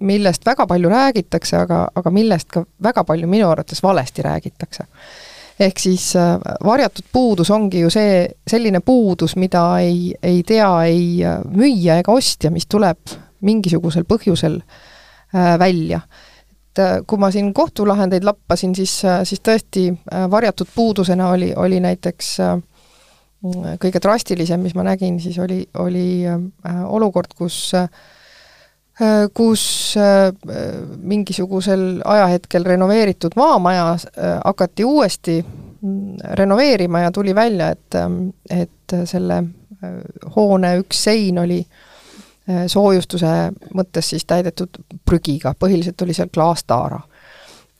millest 0.00 0.46
väga 0.46 0.64
palju 0.66 0.88
räägitakse, 0.88 1.58
aga, 1.66 1.82
aga 1.94 2.12
millest 2.14 2.48
ka 2.52 2.64
väga 2.82 3.04
palju 3.04 3.28
minu 3.28 3.50
arvates 3.50 3.82
valesti 3.82 4.24
räägitakse. 4.24 4.88
ehk 5.60 5.78
siis 5.78 6.14
varjatud 6.64 7.04
puudus 7.12 7.50
ongi 7.50 7.80
ju 7.80 7.90
see, 7.92 8.30
selline 8.48 8.80
puudus, 8.80 9.34
mida 9.36 9.64
ei, 9.84 10.14
ei 10.22 10.42
tea 10.42 10.70
ei 10.88 11.20
müüja 11.52 11.98
ega 12.00 12.12
ostja, 12.12 12.50
mis 12.50 12.64
tuleb 12.66 13.12
mingisugusel 13.44 14.06
põhjusel 14.08 14.56
äh, 14.56 14.89
välja. 15.58 16.00
et 16.70 16.78
äh, 16.78 17.00
kui 17.06 17.18
ma 17.18 17.30
siin 17.30 17.54
kohtulahendeid 17.54 18.24
lappasin, 18.24 18.74
siis, 18.74 19.04
äh, 19.04 19.22
siis 19.24 19.40
tõesti 19.42 19.90
varjatud 20.30 20.68
puudusena 20.74 21.30
oli, 21.34 21.52
oli 21.56 21.80
näiteks 21.80 22.36
kõige 23.80 24.02
drastilisem, 24.02 24.60
mis 24.60 24.74
ma 24.76 24.84
nägin, 24.84 25.20
siis 25.20 25.38
oli, 25.38 25.64
oli 25.78 26.24
olukord, 26.86 27.32
kus 27.36 27.72
kus 29.32 29.62
mingisugusel 31.00 32.02
ajahetkel 32.04 32.66
renoveeritud 32.68 33.32
maamaja 33.36 33.94
hakati 34.44 34.84
uuesti 34.84 35.38
mm, 35.40 36.18
renoveerima 36.36 37.00
ja 37.06 37.12
tuli 37.12 37.34
välja, 37.34 37.70
et, 37.70 37.96
et 38.50 38.96
selle 39.08 39.38
hoone 40.36 40.74
üks 40.82 41.00
sein 41.08 41.40
oli 41.40 41.62
äh, 41.62 41.80
Äh, 41.80 41.89
soojustuse 42.70 43.30
mõttes 43.74 44.12
siis 44.12 44.24
täidetud 44.28 44.80
prügiga, 45.04 45.54
põhiliselt 45.58 46.02
oli 46.02 46.16
seal 46.16 46.30
klaastaara. 46.32 47.00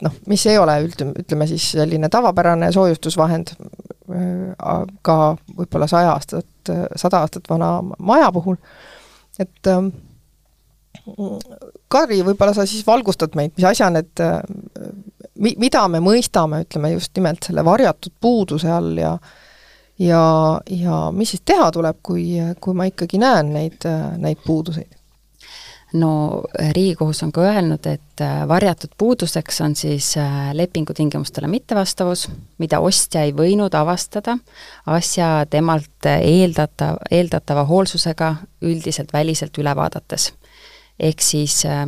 noh, 0.02 0.12
mis 0.26 0.46
ei 0.46 0.58
ole 0.58 0.76
üld-, 0.84 1.02
ütleme 1.24 1.46
siis 1.46 1.70
selline 1.72 2.08
tavapärane 2.08 2.72
soojustusvahend 2.72 3.54
äh, 3.56 4.84
ka 5.02 5.18
võib-olla 5.56 5.88
saja 5.90 6.14
aastat, 6.14 6.72
sada 6.96 7.24
aastat 7.24 7.50
vana 7.50 7.78
maja 7.98 8.32
puhul, 8.32 8.56
et 9.38 9.72
ähm, 9.72 9.92
Kari, 11.88 12.20
võib-olla 12.22 12.52
sa 12.54 12.66
siis 12.68 12.84
valgustad 12.86 13.34
meid, 13.38 13.52
mis 13.56 13.66
asja 13.66 13.88
need, 13.90 14.12
äh, 14.22 14.40
mi-, 15.38 15.56
mida 15.58 15.86
me 15.88 16.00
mõistame, 16.04 16.64
ütleme 16.66 16.92
just 16.94 17.14
nimelt 17.16 17.46
selle 17.46 17.64
varjatud 17.66 18.12
puuduse 18.20 18.70
all 18.70 18.98
ja 18.98 19.14
äh, 19.14 19.38
ja, 20.00 20.22
ja 20.70 21.02
mis 21.12 21.34
siis 21.34 21.44
teha 21.44 21.70
tuleb, 21.74 22.00
kui, 22.02 22.24
kui 22.60 22.74
ma 22.74 22.88
ikkagi 22.88 23.20
näen 23.20 23.52
neid, 23.54 23.86
neid 24.18 24.40
puuduseid? 24.46 25.00
no 25.92 26.42
Riigikohus 26.70 27.22
on 27.22 27.32
ka 27.32 27.40
öelnud, 27.40 27.86
et 27.86 28.20
äh, 28.20 28.48
varjatud 28.48 28.90
puuduseks 28.98 29.60
on 29.60 29.76
siis 29.76 30.16
äh, 30.16 30.52
lepingutingimustele 30.52 31.48
mittevastavus, 31.48 32.28
mida 32.58 32.80
ostja 32.80 33.24
ei 33.26 33.32
võinud 33.34 33.74
avastada 33.74 34.36
asja 34.86 35.46
temalt 35.50 36.06
eeldata, 36.06 36.94
eeldatava 37.10 37.64
hoolsusega 37.64 38.34
üldiselt 38.62 39.12
väliselt 39.12 39.58
üle 39.58 39.74
vaadates. 39.76 40.32
ehk 41.00 41.20
siis 41.20 41.64
äh, 41.66 41.86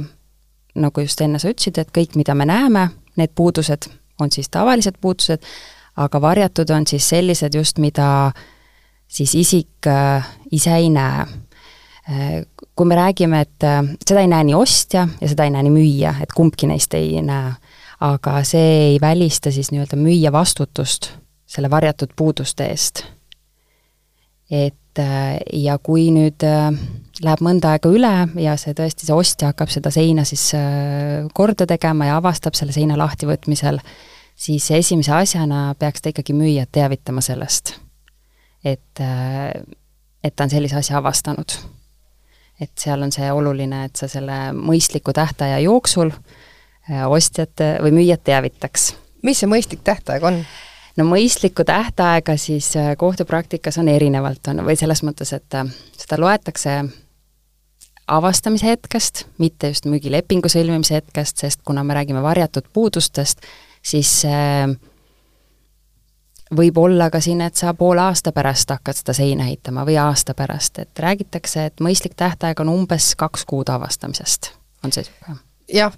nagu 0.75 1.00
just 1.00 1.21
enne 1.21 1.38
sa 1.38 1.49
ütlesid, 1.49 1.78
et 1.78 1.90
kõik, 1.99 2.16
mida 2.16 2.35
me 2.35 2.47
näeme, 2.47 2.88
need 3.16 3.31
puudused 3.35 3.90
on 4.21 4.31
siis 4.33 4.49
tavalised 4.49 4.99
puudused, 5.00 5.42
aga 5.97 6.21
varjatud 6.21 6.71
on 6.71 6.87
siis 6.87 7.09
sellised 7.09 7.55
just, 7.55 7.79
mida 7.79 8.33
siis 9.13 9.35
isik 9.37 9.87
äh, 9.87 10.27
ise 10.53 10.75
ei 10.77 10.91
näe. 10.93 11.27
Äh, 12.11 12.43
kui 12.77 12.87
me 12.89 12.97
räägime, 12.99 13.45
et 13.45 13.67
äh, 13.67 13.83
seda 14.07 14.25
ei 14.25 14.31
näe 14.31 14.49
nii 14.49 14.57
ostja 14.59 15.07
ja 15.21 15.31
seda 15.31 15.47
ei 15.47 15.55
näe 15.55 15.67
nii 15.69 15.75
müüja, 15.75 16.17
et 16.23 16.33
kumbki 16.37 16.69
neist 16.71 16.95
ei 16.99 17.21
näe, 17.25 17.53
aga 18.03 18.41
see 18.49 18.93
ei 18.93 19.01
välista 19.01 19.53
siis 19.55 19.71
nii-öelda 19.73 19.99
müüja 20.01 20.33
vastutust 20.35 21.13
selle 21.47 21.71
varjatud 21.71 22.15
puuduste 22.17 22.71
eest. 22.73 23.05
et 24.51 25.01
ja 25.53 25.79
kui 25.81 26.11
nüüd 26.13 26.45
läheb 27.25 27.41
mõnda 27.45 27.71
aega 27.73 27.89
üle 27.89 28.11
ja 28.43 28.57
see 28.61 28.75
tõesti, 28.77 29.07
see 29.07 29.15
ostja 29.17 29.53
hakkab 29.53 29.71
seda 29.73 29.93
seina 29.93 30.25
siis 30.29 30.51
korda 31.33 31.65
tegema 31.69 32.11
ja 32.11 32.19
avastab 32.21 32.57
selle 32.59 32.75
seina 32.77 32.99
lahtivõtmisel, 33.01 33.79
siis 34.37 34.71
esimese 34.71 35.12
asjana 35.12 35.75
peaks 35.79 36.03
ta 36.03 36.12
ikkagi 36.12 36.35
müüjat 36.37 36.73
teavitama 36.73 37.21
sellest, 37.21 37.75
et, 38.65 39.03
et 40.25 40.37
ta 40.37 40.45
on 40.45 40.51
sellise 40.51 40.77
asja 40.77 40.99
avastanud. 40.99 41.53
et 42.61 42.71
seal 42.79 43.03
on 43.03 43.12
see 43.12 43.33
oluline, 43.33 43.85
et 43.85 43.97
sa 43.97 44.09
selle 44.09 44.53
mõistliku 44.55 45.12
tähtaja 45.12 45.59
jooksul 45.59 46.12
äh, 46.12 47.07
ostjat 47.11 47.65
või 47.83 47.91
müüjat 47.91 48.25
teavitaks. 48.25 48.95
mis 49.23 49.41
see 49.41 49.51
mõistlik 49.51 49.83
tähtaeg 49.85 50.23
on? 50.23 50.45
no 50.97 51.05
mõistlikku 51.09 51.65
tähtaega 51.65 52.37
siis 52.37 52.75
äh, 52.77 52.97
kohtupraktikas 52.97 53.79
on 53.79 53.89
erinevalt, 53.89 54.47
on, 54.49 54.65
või 54.67 54.77
selles 54.77 55.03
mõttes, 55.03 55.33
et 55.33 55.55
äh, 55.55 55.67
seda 55.99 56.21
loetakse 56.21 56.83
avastamise 58.12 58.67
hetkest, 58.67 59.27
mitte 59.39 59.73
just 59.73 59.87
müügilepingu 59.89 60.51
sõlmimise 60.53 60.99
hetkest, 60.99 61.45
sest 61.45 61.62
kuna 61.65 61.85
me 61.85 61.95
räägime 61.97 62.23
varjatud 62.23 62.67
puudustest, 62.73 63.47
siis 63.83 64.25
äh, 64.25 64.71
võib 66.57 66.79
olla 66.79 67.11
ka 67.11 67.21
siin, 67.21 67.41
et 67.41 67.59
sa 67.59 67.75
poole 67.75 68.03
aasta 68.05 68.33
pärast 68.33 68.71
hakkad 68.71 68.99
seda 68.99 69.15
seina 69.17 69.47
ehitama 69.49 69.87
või 69.89 69.99
aasta 70.01 70.35
pärast, 70.39 70.79
et 70.83 71.05
räägitakse, 71.05 71.67
et 71.71 71.85
mõistlik 71.85 72.17
tähtaeg 72.19 72.61
on 72.61 72.73
umbes 72.73 73.15
kaks 73.19 73.47
kuud 73.49 73.73
avastamisest, 73.73 74.53
on 74.85 74.93
see 74.95 75.07
niisugune? 75.07 75.43
jah, 75.73 75.95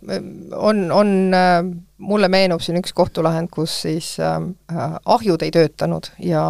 on, 0.52 0.84
on, 0.92 1.14
äh, 1.34 1.60
mulle 1.98 2.28
meenub 2.28 2.62
siin 2.62 2.78
üks 2.78 2.92
kohtulahend, 2.94 3.50
kus 3.50 3.80
siis 3.86 4.14
äh, 4.22 4.36
ahjud 5.04 5.42
ei 5.42 5.54
töötanud 5.54 6.12
ja 6.22 6.44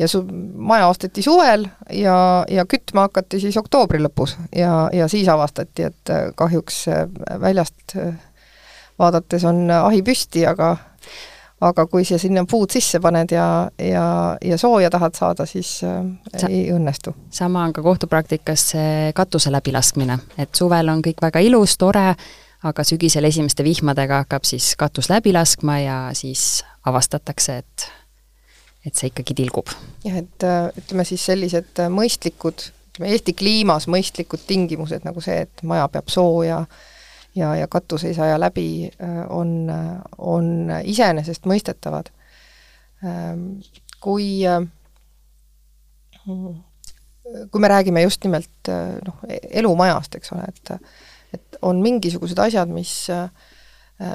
ja 0.00 0.08
su-, 0.08 0.24
maja 0.56 0.86
osteti 0.88 1.22
suvel 1.22 1.66
ja, 1.92 2.46
ja 2.48 2.64
kütma 2.64 3.04
hakati 3.08 3.40
siis 3.42 3.56
oktoobri 3.60 4.00
lõpus 4.00 4.36
ja, 4.56 4.88
ja 4.96 5.08
siis 5.12 5.28
avastati, 5.28 5.90
et 5.90 6.12
kahjuks 6.40 6.86
väljast 7.42 7.98
vaadates 9.00 9.44
on 9.48 9.66
ahi 9.70 10.04
püsti, 10.06 10.44
aga 10.46 10.76
aga 11.60 11.84
kui 11.86 12.04
sa 12.08 12.18
sinna 12.20 12.44
puud 12.48 12.72
sisse 12.72 13.00
paned 13.04 13.34
ja, 13.34 13.46
ja, 13.78 14.04
ja 14.44 14.58
sooja 14.58 14.90
tahad 14.90 15.16
saada, 15.16 15.46
siis 15.46 15.80
äh, 15.84 15.98
Sa 16.36 16.48
ei 16.48 16.70
õnnestu. 16.72 17.14
sama 17.30 17.64
on 17.64 17.74
ka 17.76 17.82
kohtupraktikas 17.84 18.68
see 18.74 19.12
katuse 19.16 19.52
läbilaskmine, 19.52 20.18
et 20.38 20.54
suvel 20.56 20.88
on 20.88 21.04
kõik 21.04 21.20
väga 21.22 21.42
ilus, 21.44 21.76
tore, 21.78 22.14
aga 22.64 22.84
sügisel 22.84 23.28
esimeste 23.28 23.64
vihmadega 23.64 24.22
hakkab 24.24 24.48
siis 24.48 24.72
katus 24.80 25.10
läbi 25.12 25.32
laskma 25.36 25.78
ja 25.80 25.98
siis 26.16 26.62
avastatakse, 26.86 27.58
et 27.58 27.88
et 28.86 28.96
see 28.96 29.10
ikkagi 29.10 29.36
tilgub. 29.36 29.68
jah, 30.04 30.16
et 30.22 30.48
äh, 30.48 30.70
ütleme 30.80 31.04
siis 31.04 31.26
sellised 31.28 31.82
äh, 31.84 31.92
mõistlikud, 31.92 32.70
ütleme 32.94 33.12
Eesti 33.12 33.36
kliimas 33.36 33.88
mõistlikud 33.88 34.46
tingimused, 34.48 35.04
nagu 35.04 35.20
see, 35.20 35.42
et 35.44 35.62
maja 35.62 35.88
peab 35.92 36.08
sooja 36.08 36.64
ja, 37.34 37.54
ja 37.56 37.68
katus 37.68 38.04
ei 38.04 38.14
saja 38.14 38.40
läbi, 38.40 38.90
äh, 39.02 39.20
on, 39.28 39.70
on 40.18 40.72
iseenesestmõistetavad. 40.84 42.10
Ähm, 43.04 43.60
kui, 44.00 44.46
äh, 44.46 44.66
kui 47.50 47.60
me 47.60 47.68
räägime 47.68 48.02
just 48.02 48.24
nimelt 48.24 48.68
äh, 48.68 48.98
noh, 49.06 49.22
elumajast, 49.50 50.14
eks 50.20 50.32
ole, 50.36 50.48
et 50.48 50.76
et 51.30 51.56
on 51.62 51.78
mingisugused 51.78 52.38
asjad, 52.42 52.66
mis, 52.74 53.06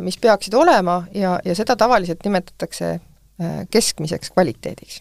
mis 0.03 0.17
peaksid 0.19 0.53
olema 0.60 0.98
ja, 1.15 1.38
ja 1.45 1.53
seda 1.55 1.77
tavaliselt 1.79 2.25
nimetatakse 2.27 2.89
keskmiseks 3.72 4.34
kvaliteediks. 4.34 4.98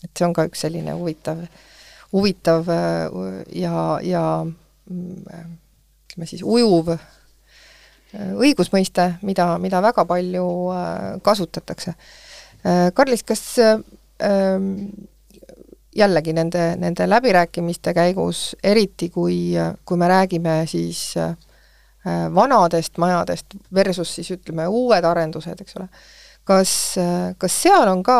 et 0.00 0.10
see 0.16 0.24
on 0.24 0.32
ka 0.32 0.46
üks 0.48 0.64
selline 0.64 0.94
huvitav, 0.96 1.42
huvitav 2.12 2.72
ja, 3.52 3.82
ja 4.00 4.24
mm, 4.46 5.44
ütleme 6.08 6.30
siis 6.30 6.40
ujuv 6.40 6.88
õigusmõiste, 8.12 9.14
mida, 9.26 9.46
mida 9.62 9.80
väga 9.84 10.04
palju 10.08 10.46
äh, 10.72 10.98
kasutatakse. 11.24 11.94
Äh, 12.66 12.90
Karlis, 12.94 13.24
kas 13.26 13.42
ähm, 13.58 14.68
jällegi 15.96 16.34
nende, 16.36 16.72
nende 16.80 17.08
läbirääkimiste 17.08 17.94
käigus, 17.96 18.52
eriti 18.64 19.10
kui, 19.12 19.54
kui 19.84 20.00
me 20.00 20.08
räägime 20.08 20.62
siis 20.70 21.12
äh, 21.20 21.34
vanadest 22.34 22.98
majadest 22.98 23.56
versus 23.74 24.14
siis 24.16 24.32
ütleme, 24.34 24.66
uued 24.68 25.04
arendused, 25.06 25.60
eks 25.62 25.76
ole, 25.78 25.88
kas, 26.48 26.72
kas 27.38 27.58
seal 27.62 27.86
on 27.86 28.02
ka 28.02 28.16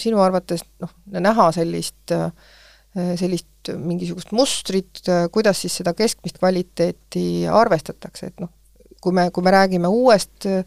sinu 0.00 0.22
arvates 0.24 0.64
noh, 0.80 0.94
näha 1.12 1.50
sellist, 1.52 2.14
sellist 3.20 3.68
mingisugust 3.76 4.32
mustrit, 4.32 5.02
kuidas 5.34 5.60
siis 5.60 5.76
seda 5.82 5.92
keskmist 5.92 6.40
kvaliteeti 6.40 7.26
arvestatakse, 7.52 8.30
et 8.32 8.40
noh, 8.40 8.48
kui 9.06 9.14
me, 9.14 9.30
kui 9.30 9.46
me 9.46 9.54
räägime 9.54 9.88
uuest 9.88 10.48
äh, 10.50 10.64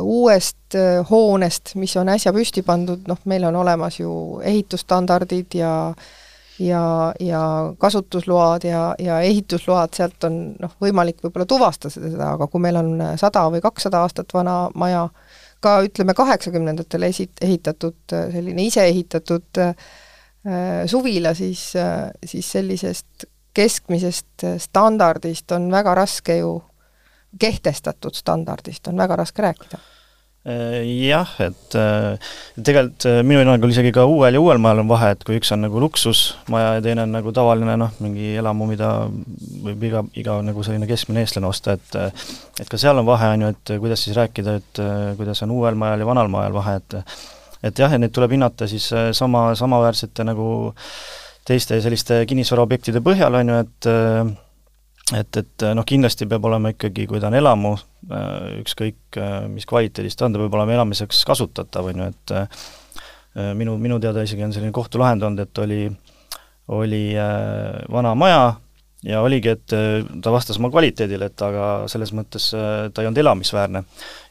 uuest 0.00 0.74
äh, 0.74 1.02
hoonest, 1.10 1.74
mis 1.76 1.96
on 2.00 2.08
äsja 2.08 2.32
püsti 2.32 2.62
pandud, 2.64 3.02
noh, 3.10 3.18
meil 3.28 3.44
on 3.48 3.58
olemas 3.60 4.00
ju 4.00 4.12
ehitusstandardid 4.44 5.58
ja 5.60 5.72
ja, 6.58 7.12
ja 7.20 7.40
kasutusload 7.78 8.64
ja, 8.64 8.94
ja 8.98 9.18
ehitusload, 9.20 9.92
sealt 9.92 10.24
on 10.24 10.38
noh, 10.60 10.76
võimalik 10.80 11.18
võib-olla 11.20 11.44
tuvastada 11.48 11.92
seda, 11.98 12.30
aga 12.32 12.46
kui 12.48 12.62
meil 12.64 12.78
on 12.80 12.94
sada 13.20 13.42
või 13.52 13.60
kakssada 13.60 14.00
aastat 14.06 14.32
vana 14.32 14.70
maja, 14.74 15.02
ka 15.60 15.80
ütleme, 15.84 16.14
kaheksakümnendatel 16.16 17.08
esi-, 17.10 17.28
ehitatud 17.44 17.98
selline 18.08 18.64
iseehitatud 18.70 19.60
äh, 19.66 19.74
suvila, 20.88 21.34
siis 21.36 21.68
äh,, 21.76 22.08
siis 22.24 22.48
sellisest 22.56 23.28
keskmisest 23.56 24.46
standardist 24.60 25.52
on 25.56 25.70
väga 25.72 25.94
raske 25.96 26.38
ju 26.38 26.56
kehtestatud 27.38 28.14
standardist 28.14 28.88
on 28.88 28.98
väga 28.98 29.16
raske 29.22 29.42
rääkida. 29.42 29.82
Äh, 30.46 30.84
jah, 31.08 31.26
et 31.42 31.74
äh, 31.74 32.20
tegelikult 32.54 33.02
äh, 33.10 33.16
minu 33.26 33.40
hinnangul 33.40 33.72
isegi 33.72 33.90
ka 33.90 34.04
uuel 34.06 34.36
ja 34.36 34.38
uuel 34.38 34.60
majal 34.62 34.84
on 34.84 34.92
vahe, 34.92 35.08
et 35.16 35.24
kui 35.26 35.40
üks 35.40 35.50
on 35.50 35.64
nagu 35.64 35.80
luksusmaja 35.82 36.76
ja 36.76 36.84
teine 36.84 37.02
on 37.02 37.16
nagu 37.16 37.32
tavaline 37.34 37.74
noh, 37.80 37.90
mingi 37.98 38.36
elamu, 38.38 38.68
mida 38.70 38.92
võib 39.64 39.82
iga, 39.88 40.04
iga 40.14 40.36
nagu 40.46 40.62
selline 40.62 40.86
keskmine 40.86 41.24
eestlane 41.24 41.50
osta, 41.50 41.74
et 41.74 41.98
et 42.62 42.70
ka 42.70 42.78
seal 42.78 43.02
on 43.02 43.08
vahe, 43.08 43.32
on 43.34 43.42
ju, 43.42 43.50
et 43.56 43.74
kuidas 43.82 44.06
siis 44.06 44.14
rääkida, 44.20 44.54
et 44.60 44.82
kuidas 45.18 45.42
on 45.42 45.56
uuel 45.56 45.74
majal 45.82 46.04
ja 46.04 46.10
vanal 46.12 46.30
majal 46.30 46.54
vahe, 46.60 46.78
et 46.78 47.00
et 47.66 47.82
jah, 47.82 47.90
et 47.90 48.04
neid 48.04 48.14
tuleb 48.14 48.38
hinnata 48.38 48.70
siis 48.70 48.86
sama, 49.18 49.48
samaväärsete 49.58 50.30
nagu 50.30 50.48
teiste 51.46 51.82
selliste 51.82 52.22
kinnisvaraobjektide 52.30 53.02
põhjal, 53.02 53.42
on 53.42 53.50
ju, 53.50 53.62
et 53.66 53.94
et, 55.14 55.38
et 55.38 55.66
noh, 55.76 55.86
kindlasti 55.86 56.26
peab 56.30 56.48
olema 56.48 56.72
ikkagi, 56.74 57.06
kui 57.06 57.20
ta 57.22 57.30
on 57.30 57.38
elamu, 57.38 57.76
äh, 58.10 58.58
ükskõik 58.62 59.18
äh, 59.20 59.38
mis 59.52 59.68
kvaliteedis 59.68 60.18
ta 60.18 60.26
on, 60.26 60.34
ta 60.34 60.42
peab 60.42 60.58
olema 60.58 60.74
elamiseks 60.78 61.22
kasutatav, 61.28 61.90
on 61.92 62.02
ju, 62.02 62.10
et 62.10 62.34
äh, 62.34 62.66
minu, 63.58 63.76
minu 63.78 64.00
teada 64.02 64.24
isegi 64.26 64.46
on 64.46 64.54
selline 64.56 64.74
kohtulahend 64.74 65.26
olnud, 65.26 65.44
et 65.44 65.62
oli, 65.62 65.82
oli 66.74 67.02
vana 67.92 68.14
maja, 68.18 68.46
ja 69.06 69.20
oligi, 69.22 69.52
et 69.54 69.72
äh, 69.74 70.04
ta 70.22 70.32
vastas 70.34 70.58
oma 70.58 70.70
kvaliteedile, 70.72 71.28
et 71.30 71.42
aga 71.44 71.66
selles 71.90 72.10
mõttes 72.16 72.48
äh, 72.56 72.88
ta 72.92 73.02
ei 73.02 73.08
olnud 73.08 73.20
elamisväärne. 73.22 73.82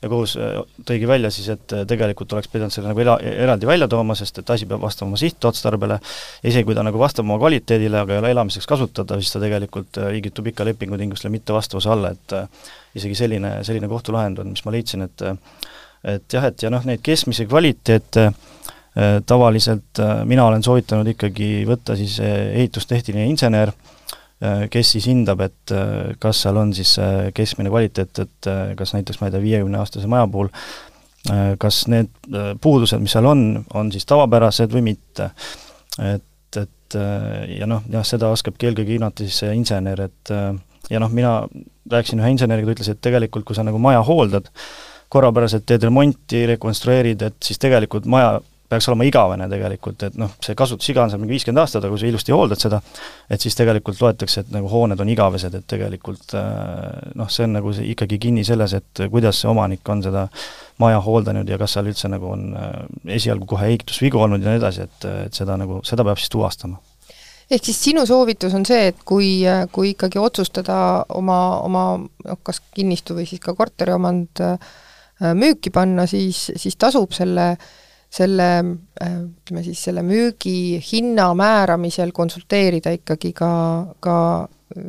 ja 0.01 0.09
kohus 0.11 0.35
äh, 0.41 0.57
tõigi 0.88 1.07
välja 1.07 1.31
siis, 1.31 1.47
et 1.53 1.75
tegelikult 1.88 2.33
oleks 2.35 2.51
pidanud 2.51 2.73
selle 2.75 2.91
nagu 2.91 3.01
ela, 3.01 3.15
eraldi 3.45 3.69
välja 3.69 3.88
tooma, 3.91 4.17
sest 4.19 4.41
et 4.41 4.49
asi 4.51 4.67
peab 4.69 4.83
vastama 4.83 5.13
oma 5.13 5.21
sihtotstarbele, 5.21 5.99
isegi 6.43 6.67
kui 6.67 6.75
ta 6.75 6.83
nagu 6.83 6.99
vastab 6.99 7.25
oma 7.25 7.39
kvaliteedile, 7.39 8.01
aga 8.03 8.17
ei 8.17 8.23
ole 8.23 8.33
elamiseks 8.35 8.67
kasutatav, 8.67 9.23
siis 9.23 9.31
ta 9.35 9.43
tegelikult 9.43 10.01
liigitub 10.11 10.51
ikka 10.51 10.67
lepingutingimustele 10.71 11.31
mittevastavuse 11.38 11.91
alla, 11.95 12.11
et 12.11 12.38
isegi 12.99 13.15
selline, 13.15 13.57
selline 13.67 13.89
kohtulahend 13.91 14.43
on, 14.43 14.51
mis 14.55 14.65
ma 14.67 14.75
leidsin, 14.75 15.07
et 15.07 15.27
et 16.05 16.33
jah, 16.35 16.43
et 16.45 16.61
ja 16.61 16.69
noh, 16.69 16.83
neid 16.85 17.01
keskmise 17.01 17.47
kvaliteete 17.49 18.27
tavaliselt 19.25 19.99
mina 20.29 20.45
olen 20.45 20.61
soovitanud 20.63 21.07
ikkagi 21.15 21.65
võtta 21.67 21.97
siis 21.99 22.19
ehitustehniline 22.21 23.25
insener, 23.27 23.71
kes 24.71 24.91
siis 24.95 25.08
hindab, 25.08 25.41
et 25.45 25.71
äh, 25.74 26.12
kas 26.19 26.43
seal 26.43 26.60
on 26.60 26.74
siis 26.76 26.98
äh, 27.00 27.30
keskmine 27.36 27.71
kvaliteet, 27.71 28.19
et 28.19 28.50
kas 28.78 28.93
näiteks 28.95 29.21
ma 29.21 29.30
ei 29.30 29.36
tea, 29.36 29.43
viiekümneaastase 29.45 30.12
maja 30.12 30.28
puhul 30.32 30.52
kas 31.58 31.88
need 31.89 32.12
puudused, 32.62 33.02
mis 33.02 33.15
seal 33.15 33.26
on, 33.26 33.39
on 33.74 33.88
siis 33.89 34.06
tavapärased 34.06 34.69
või 34.69 34.84
mitte. 34.91 35.32
et, 35.98 36.60
et 36.62 36.98
ja 37.50 37.65
noh, 37.65 37.82
jah, 37.89 38.06
seda 38.06 38.30
oskabki 38.30 38.69
eelkõige 38.69 38.93
hinnata 38.93 39.26
siis 39.26 39.39
see 39.41 39.56
insener, 39.58 40.04
et 40.06 40.34
ja 40.93 41.02
noh, 41.02 41.10
mina 41.10 41.39
rääkisin 41.89 42.21
ühe 42.21 42.30
inseneriga, 42.36 42.69
ta 42.69 42.76
ütles, 42.78 42.91
et 42.93 43.02
tegelikult 43.02 43.48
kui 43.48 43.58
sa 43.58 43.65
nagu 43.65 43.82
maja 43.82 44.04
hooldad, 44.06 44.52
korrapäraselt 45.10 45.65
teed 45.65 45.88
remonti, 45.88 46.43
rekonstrueerid, 46.54 47.26
et 47.26 47.50
siis 47.50 47.58
tegelikult 47.62 48.06
maja 48.06 48.38
peaks 48.69 48.88
olema 48.89 49.06
igavene 49.06 49.47
tegelikult, 49.49 50.04
et 50.08 50.15
noh, 50.17 50.32
see 50.43 50.56
kasutusiga 50.58 51.04
on 51.04 51.12
seal 51.12 51.21
mingi 51.21 51.36
viiskümmend 51.36 51.62
aastat, 51.62 51.84
aga 51.86 51.93
kui 51.93 52.01
sa 52.01 52.08
ilusti 52.10 52.34
hooldad 52.34 52.62
seda, 52.62 52.80
et 53.30 53.43
siis 53.43 53.58
tegelikult 53.58 54.01
loetakse, 54.01 54.41
et 54.41 54.56
nagu 54.56 54.69
hooned 54.71 55.01
on 55.01 55.12
igavesed, 55.13 55.58
et 55.60 55.67
tegelikult 55.69 56.34
äh, 56.39 57.12
noh, 57.19 57.30
see 57.32 57.45
on 57.45 57.56
nagu 57.60 57.73
see 57.75 57.91
ikkagi 57.93 58.19
kinni 58.25 58.45
selles, 58.47 58.73
et 58.80 59.06
kuidas 59.13 59.43
see 59.43 59.51
omanik 59.51 59.86
on 59.93 60.01
seda 60.06 60.25
maja 60.82 61.04
hooldanud 61.06 61.49
ja 61.49 61.60
kas 61.62 61.78
seal 61.78 61.91
üldse 61.91 62.10
nagu 62.12 62.34
on 62.34 62.49
äh, 62.58 62.73
esialgu 63.19 63.47
kohe 63.54 63.69
ehitusvigu 63.69 64.25
olnud 64.25 64.41
ja 64.41 64.56
nii 64.56 64.63
edasi, 64.63 64.89
et, 64.89 65.08
et 65.28 65.38
seda 65.43 65.60
nagu, 65.62 65.84
seda 65.86 66.08
peab 66.08 66.21
siis 66.21 66.34
tuvastama. 66.34 66.82
Ehk 67.45 67.62
siis 67.67 67.78
sinu 67.78 68.01
soovitus 68.10 68.56
on 68.58 68.65
see, 68.65 68.89
et 68.89 69.06
kui, 69.06 69.43
kui 69.69 69.91
ikkagi 69.91 70.17
otsustada 70.17 70.80
oma, 71.13 71.39
oma 71.62 71.88
noh, 72.01 72.41
kas 72.41 72.63
kinnistu 72.73 73.13
või 73.19 73.30
siis 73.30 73.43
ka 73.43 73.54
korteriomand 73.54 74.41
äh, 74.41 74.78
müüki 75.38 75.69
panna, 75.69 76.10
siis, 76.10 76.47
siis 76.58 76.82
tasub 76.82 77.13
selle 77.13 77.51
äh, 77.54 77.73
selle 78.15 78.49
äh, 79.01 79.15
ütleme 79.25 79.63
siis, 79.65 79.82
selle 79.88 80.04
müügi 80.06 80.80
hinna 80.91 81.32
määramisel 81.38 82.13
konsulteerida 82.15 82.93
ikkagi 82.95 83.34
ka, 83.36 83.49
ka 84.04 84.17
äh, 84.43 84.86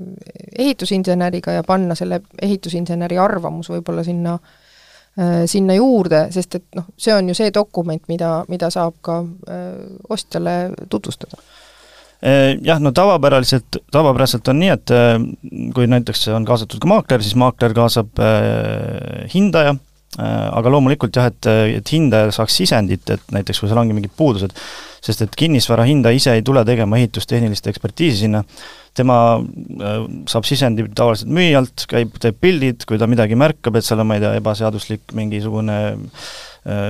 ehitusinseneriga 0.67 1.57
ja 1.59 1.67
panna 1.67 1.97
selle 1.99 2.23
ehitusinseneri 2.43 3.19
arvamus 3.19 3.71
võib-olla 3.73 4.05
sinna, 4.07 4.37
äh, 5.19 5.43
sinna 5.51 5.79
juurde, 5.79 6.27
sest 6.35 6.61
et 6.61 6.67
noh, 6.79 6.91
see 6.99 7.15
on 7.17 7.33
ju 7.33 7.39
see 7.39 7.53
dokument, 7.55 8.03
mida, 8.12 8.39
mida 8.53 8.71
saab 8.71 9.01
ka 9.03 9.23
ostjale 10.09 10.59
tutvustada. 10.91 11.41
Jah, 12.65 12.79
no 12.81 12.91
tavapäraselt, 12.97 13.77
tavapäraselt 13.93 14.49
on 14.49 14.57
nii, 14.59 14.71
et 14.73 14.93
kui 15.77 15.85
näiteks 15.87 16.25
on 16.33 16.47
kaasatud 16.49 16.81
ka 16.81 16.89
maakler, 16.89 17.23
siis 17.23 17.37
maakler 17.39 17.75
kaasab 17.77 18.23
hindaja 19.35 19.75
aga 20.17 20.73
loomulikult 20.73 21.17
jah, 21.17 21.29
et, 21.31 21.49
et 21.79 21.93
hindaja 21.93 22.33
saaks 22.35 22.57
sisendit, 22.63 23.05
et 23.13 23.35
näiteks 23.35 23.61
kui 23.61 23.69
seal 23.69 23.81
ongi 23.81 23.97
mingid 23.97 24.15
puudused, 24.17 24.55
sest 25.05 25.23
et 25.27 25.37
kinnisvara 25.39 25.85
hindaja 25.89 26.17
ise 26.17 26.35
ei 26.39 26.45
tule 26.47 26.63
tegema 26.67 26.99
ehitustehnilist 27.01 27.69
ekspertiisi 27.71 28.25
sinna, 28.25 28.43
tema 28.97 29.19
saab 30.31 30.49
sisendi 30.49 30.87
tavaliselt 30.97 31.33
müüjalt, 31.37 31.85
käib, 31.91 32.17
teeb 32.23 32.39
pildid, 32.41 32.87
kui 32.89 33.01
ta 33.01 33.09
midagi 33.11 33.37
märkab, 33.39 33.77
et 33.77 33.85
seal 33.85 34.01
on, 34.01 34.09
ma 34.09 34.17
ei 34.17 34.25
tea, 34.25 34.33
ebaseaduslik 34.41 35.13
mingisugune 35.17 35.77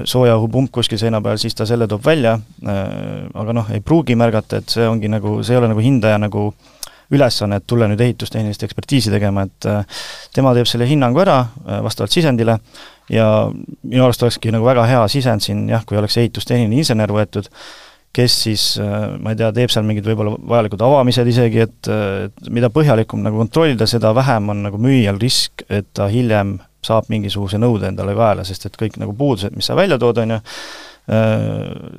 soojaõhupump 0.09 0.71
kuskil 0.73 1.01
seina 1.01 1.19
peal, 1.21 1.37
siis 1.41 1.59
ta 1.59 1.67
selle 1.69 1.89
toob 1.91 2.07
välja, 2.07 2.39
aga 2.63 3.59
noh, 3.59 3.75
ei 3.75 3.83
pruugi 3.85 4.17
märgata, 4.17 4.63
et 4.63 4.73
see 4.73 4.87
ongi 4.89 5.11
nagu, 5.13 5.41
see 5.45 5.57
ei 5.57 5.61
ole 5.61 5.69
nagu 5.75 5.83
hindaja 5.85 6.23
nagu 6.23 6.47
äh, 6.53 6.73
ülesanne, 7.15 7.61
et 7.61 7.67
tulla 7.67 7.89
nüüd 7.91 8.03
ehitustehnilist 8.03 8.65
ekspertiisi 8.67 9.13
tegema, 9.13 9.47
et 9.47 9.69
äh, 9.71 10.05
tema 10.35 10.55
teeb 10.57 10.69
selle 10.71 10.89
hinnangu 10.89 11.23
ära 11.23 11.39
äh, 11.45 11.81
vastavalt 11.87 12.15
sisendile 12.15 12.59
ja 13.13 13.27
minu 13.53 14.07
arust 14.07 14.25
olekski 14.27 14.55
nagu 14.55 14.67
väga 14.67 14.87
hea 14.91 15.03
sisend 15.11 15.45
siin 15.45 15.67
jah, 15.71 15.85
kui 15.87 15.99
oleks 15.99 16.19
ehitustehniline 16.23 16.83
insener 16.83 17.13
võetud, 17.15 17.51
kes 18.17 18.39
siis, 18.47 18.65
äh, 18.83 19.11
ma 19.23 19.35
ei 19.35 19.39
tea, 19.39 19.53
teeb 19.55 19.73
seal 19.73 19.87
mingid 19.87 20.09
võib-olla 20.09 20.35
vajalikud 20.55 20.83
avamised 20.83 21.31
isegi, 21.31 21.63
et, 21.67 21.93
et 22.27 22.51
mida 22.51 22.73
põhjalikum 22.75 23.23
nagu 23.23 23.39
kontrollida, 23.45 23.87
seda 23.91 24.15
vähem 24.17 24.51
on 24.55 24.65
nagu 24.67 24.81
müüjal 24.83 25.21
risk, 25.23 25.67
et 25.69 25.93
ta 25.95 26.11
hiljem 26.11 26.57
saab 26.87 27.09
mingisuguse 27.11 27.59
nõude 27.59 27.89
endale 27.91 28.15
kaela, 28.17 28.45
sest 28.47 28.69
et 28.69 28.77
kõik 28.79 28.99
nagu 29.03 29.15
puudused, 29.17 29.55
mis 29.57 29.67
sa 29.67 29.77
välja 29.79 29.99
tood, 29.99 30.21
on 30.23 30.37
ju, 30.37 30.43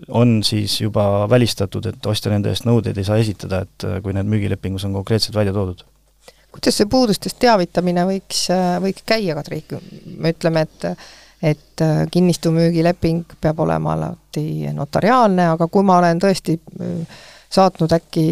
on 0.07 0.43
siis 0.43 0.81
juba 0.81 1.29
välistatud, 1.29 1.85
et 1.85 2.05
ostja 2.05 2.31
nende 2.31 2.51
eest 2.51 2.65
nõudeid 2.67 2.97
ei 2.99 3.05
saa 3.07 3.19
esitada, 3.21 3.61
et 3.63 3.85
äh, 3.87 4.01
kui 4.03 4.15
need 4.15 4.27
müügilepingus 4.27 4.83
on 4.87 4.97
konkreetselt 4.97 5.35
välja 5.35 5.53
toodud. 5.55 5.85
kuidas 6.51 6.77
see 6.79 6.89
puudustest 6.89 7.39
teavitamine 7.39 8.03
võiks, 8.09 8.47
äh, 8.51 8.75
võiks 8.83 9.05
käia, 9.07 9.35
Kadri, 9.37 9.63
me 10.17 10.35
ütleme, 10.35 10.67
et 10.67 10.91
et 11.37 11.81
kinnistumüügileping 12.11 13.35
peab 13.41 13.59
olema 13.61 13.91
alati 13.93 14.71
notariaalne, 14.73 15.43
aga 15.51 15.67
kui 15.69 15.83
ma 15.85 15.99
olen 15.99 16.17
tõesti 16.17 16.55
saatnud 17.53 17.93
äkki 17.93 18.23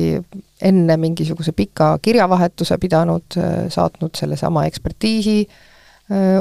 enne 0.66 0.96
mingisuguse 0.98 1.54
pika 1.54 1.92
kirjavahetuse 2.02 2.80
pidanud, 2.82 3.38
saatnud 3.70 4.18
sellesama 4.18 4.66
ekspertiisi 4.66 5.38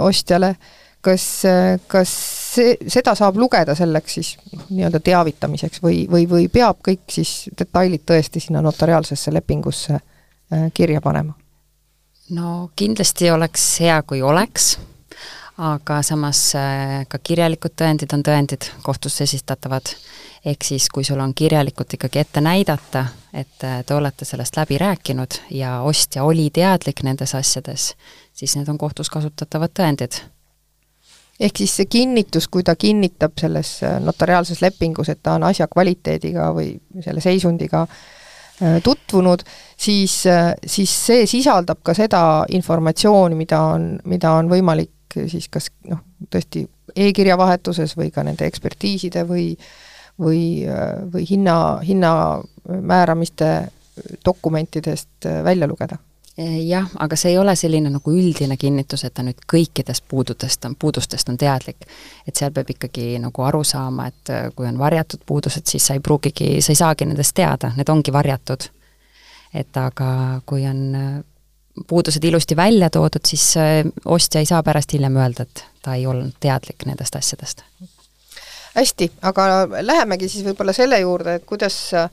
ostjale, 0.01 0.55
kas, 1.05 1.27
kas 1.88 2.14
see, 2.55 2.75
seda 2.90 3.14
saab 3.19 3.38
lugeda 3.40 3.75
selleks 3.79 4.17
siis 4.19 4.33
noh, 4.53 4.64
nii-öelda 4.71 5.01
teavitamiseks 5.05 5.83
või, 5.85 6.05
või, 6.11 6.27
või 6.31 6.49
peab 6.53 6.81
kõik 6.85 7.05
siis 7.12 7.35
detailid 7.59 8.05
tõesti 8.07 8.43
sinna 8.43 8.62
notariaalsesse 8.64 9.33
lepingusse 9.35 9.99
äh, 9.99 10.67
kirja 10.75 11.03
panema? 11.05 11.37
no 12.35 12.71
kindlasti 12.77 13.31
oleks 13.31 13.64
hea, 13.85 13.99
kui 14.09 14.23
oleks, 14.25 14.75
aga 15.61 16.01
samas 16.07 16.47
äh, 16.59 17.03
ka 17.09 17.21
kirjalikud 17.23 17.77
tõendid 17.77 18.14
on 18.17 18.25
tõendid, 18.27 18.71
kohtusse 18.87 19.27
esitatavad, 19.29 19.93
ehk 20.45 20.64
siis 20.64 20.88
kui 20.93 21.05
sul 21.05 21.21
on 21.21 21.35
kirjalikult 21.37 21.97
ikkagi 21.99 22.23
ette 22.23 22.45
näidata, 22.45 23.07
et 23.33 23.67
äh, 23.67 23.83
te 23.87 23.97
olete 23.97 24.29
sellest 24.29 24.57
läbi 24.61 24.79
rääkinud 24.81 25.40
ja 25.55 25.81
ostja 25.83 26.25
oli 26.25 26.49
teadlik 26.55 27.05
nendes 27.05 27.35
asjades, 27.35 27.93
siis 28.33 28.57
need 28.57 28.71
on 28.73 28.81
kohtus 28.81 29.12
kasutatavad 29.12 29.75
tõendid 29.77 30.23
ehk 31.40 31.59
siis 31.59 31.77
see 31.81 31.88
kinnitus, 31.90 32.49
kui 32.49 32.62
ta 32.66 32.77
kinnitab 32.79 33.38
selles 33.40 33.77
äh, 33.83 33.99
notariaalses 34.03 34.62
lepingus, 34.62 35.11
et 35.11 35.23
ta 35.23 35.35
on 35.38 35.47
asja 35.49 35.66
kvaliteediga 35.70 36.51
või 36.55 36.75
selle 37.05 37.23
seisundiga 37.25 37.85
äh, 37.87 38.79
tutvunud, 38.85 39.42
siis, 39.77 40.20
äh, 40.31 40.53
siis 40.66 40.94
see 41.07 41.27
sisaldab 41.31 41.83
ka 41.83 41.94
seda 41.97 42.23
informatsiooni, 42.55 43.38
mida 43.38 43.61
on, 43.75 43.88
mida 44.05 44.37
on 44.38 44.51
võimalik 44.53 44.90
siis 45.14 45.47
kas 45.53 45.70
noh, 45.90 46.01
tõesti 46.31 46.64
e-kirja 46.97 47.37
vahetuses 47.38 47.94
või 47.99 48.11
ka 48.14 48.25
nende 48.27 48.47
ekspertiiside 48.51 49.27
või 49.29 49.53
või, 50.14 50.62
või 51.11 51.25
hinna, 51.27 51.81
hinna 51.83 52.11
määramiste 52.70 53.49
dokumentidest 54.23 55.27
välja 55.42 55.66
lugeda 55.66 55.99
jah, 56.42 56.88
aga 56.99 57.16
see 57.16 57.31
ei 57.31 57.38
ole 57.38 57.55
selline 57.57 57.90
nagu 57.94 58.12
üldine 58.12 58.57
kinnitus, 58.59 59.05
et 59.07 59.14
ta 59.14 59.23
nüüd 59.23 59.44
kõikidest 59.51 60.05
puududest 60.11 60.64
on, 60.66 60.75
puudustest 60.79 61.29
on 61.31 61.38
teadlik. 61.38 61.87
et 62.27 62.37
seal 62.37 62.51
peab 62.53 62.70
ikkagi 62.70 63.18
nagu 63.23 63.42
aru 63.42 63.62
saama, 63.64 64.09
et 64.11 64.31
eh, 64.35 64.49
kui 64.57 64.66
on 64.66 64.79
varjatud 64.79 65.23
puudused, 65.27 65.66
siis 65.66 65.87
sa 65.87 65.94
ei 65.94 66.01
pruugigi, 66.01 66.61
sa 66.61 66.73
ei 66.73 66.81
saagi 66.81 67.07
nendest 67.07 67.35
teada, 67.35 67.73
need 67.77 67.88
ongi 67.88 68.12
varjatud. 68.12 68.66
et 69.55 69.77
aga 69.77 70.40
kui 70.47 70.66
on 70.66 70.83
eh, 70.94 71.23
puudused 71.87 72.25
ilusti 72.25 72.57
välja 72.57 72.90
toodud, 72.90 73.23
siis 73.27 73.55
ostja 74.05 74.40
ei 74.40 74.47
saa 74.47 74.62
pärast 74.62 74.92
hiljem 74.92 75.16
öelda, 75.16 75.42
et 75.42 75.64
ta 75.83 75.94
ei 75.94 76.07
olnud 76.07 76.35
teadlik 76.40 76.87
nendest 76.87 77.16
asjadest. 77.16 77.62
hästi, 78.75 79.12
aga 79.23 79.68
lähemegi 79.81 80.29
siis 80.29 80.44
võib-olla 80.44 80.73
selle 80.73 80.99
juurde, 80.99 81.35
et 81.35 81.44
kuidas 81.47 81.94
äh, 81.94 82.11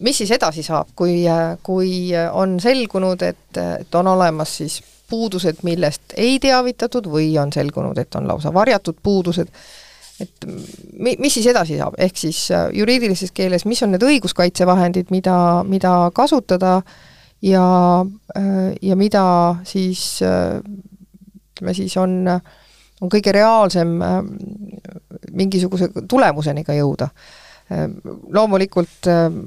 mis 0.00 0.18
siis 0.22 0.30
edasi 0.34 0.62
saab, 0.62 0.92
kui, 0.96 1.22
kui 1.62 1.92
on 2.32 2.58
selgunud, 2.60 3.22
et, 3.22 3.60
et 3.80 3.94
on 3.94 4.10
olemas 4.14 4.56
siis 4.62 4.80
puudused, 5.12 5.60
millest 5.66 6.14
ei 6.16 6.38
teavitatud 6.40 7.06
või 7.12 7.34
on 7.40 7.52
selgunud, 7.52 7.98
et 8.00 8.14
on 8.16 8.28
lausa 8.28 8.52
varjatud 8.54 8.96
puudused, 9.02 9.50
et 10.20 10.46
mi-, 10.96 11.18
mis 11.20 11.34
siis 11.34 11.50
edasi 11.52 11.76
saab, 11.80 11.98
ehk 12.00 12.16
siis 12.16 12.46
juriidilises 12.72 13.34
keeles, 13.36 13.66
mis 13.68 13.82
on 13.84 13.92
need 13.92 14.06
õiguskaitsevahendid, 14.08 15.12
mida, 15.12 15.36
mida 15.68 15.92
kasutada 16.16 16.78
ja, 17.44 17.66
ja 18.82 18.96
mida 18.96 19.26
siis 19.68 20.22
ütleme 20.22 21.76
siis 21.76 21.96
on, 22.00 22.16
on 23.02 23.12
kõige 23.12 23.34
reaalsem 23.36 23.98
mingisuguse 25.32 25.90
tulemuseni 26.08 26.64
ka 26.64 26.76
jõuda 26.76 27.10
loomulikult 28.32 29.08
ehm, 29.10 29.38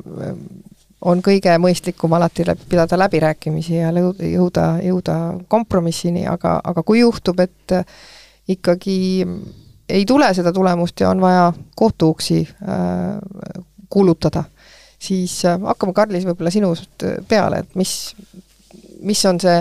on 1.06 1.22
kõige 1.22 1.54
mõistlikum 1.62 2.14
alati 2.18 2.46
läbi, 2.48 2.66
pidada 2.70 2.98
läbirääkimisi 2.98 3.78
ja 3.78 3.92
jõuda, 3.94 4.66
jõuda 4.84 5.16
kompromissini, 5.52 6.26
aga, 6.28 6.58
aga 6.64 6.84
kui 6.84 7.00
juhtub, 7.04 7.40
et 7.44 7.76
ikkagi 8.48 8.98
ei 9.90 10.06
tule 10.06 10.32
seda 10.34 10.54
tulemust 10.54 11.00
ja 11.00 11.10
on 11.10 11.22
vaja 11.22 11.54
kohtuuksi 11.76 12.42
äh, 12.48 13.64
kuulutada, 13.90 14.44
siis 15.00 15.38
äh, 15.46 15.60
hakkame, 15.62 15.94
Karlis, 15.94 16.26
võib-olla 16.26 16.54
sinust 16.54 17.06
peale, 17.30 17.62
et 17.62 17.76
mis, 17.78 18.16
mis 19.06 19.26
on 19.30 19.40
see, 19.42 19.60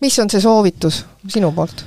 mis 0.00 0.18
on 0.22 0.32
see 0.32 0.40
soovitus 0.44 1.04
sinu 1.28 1.52
poolt? 1.52 1.84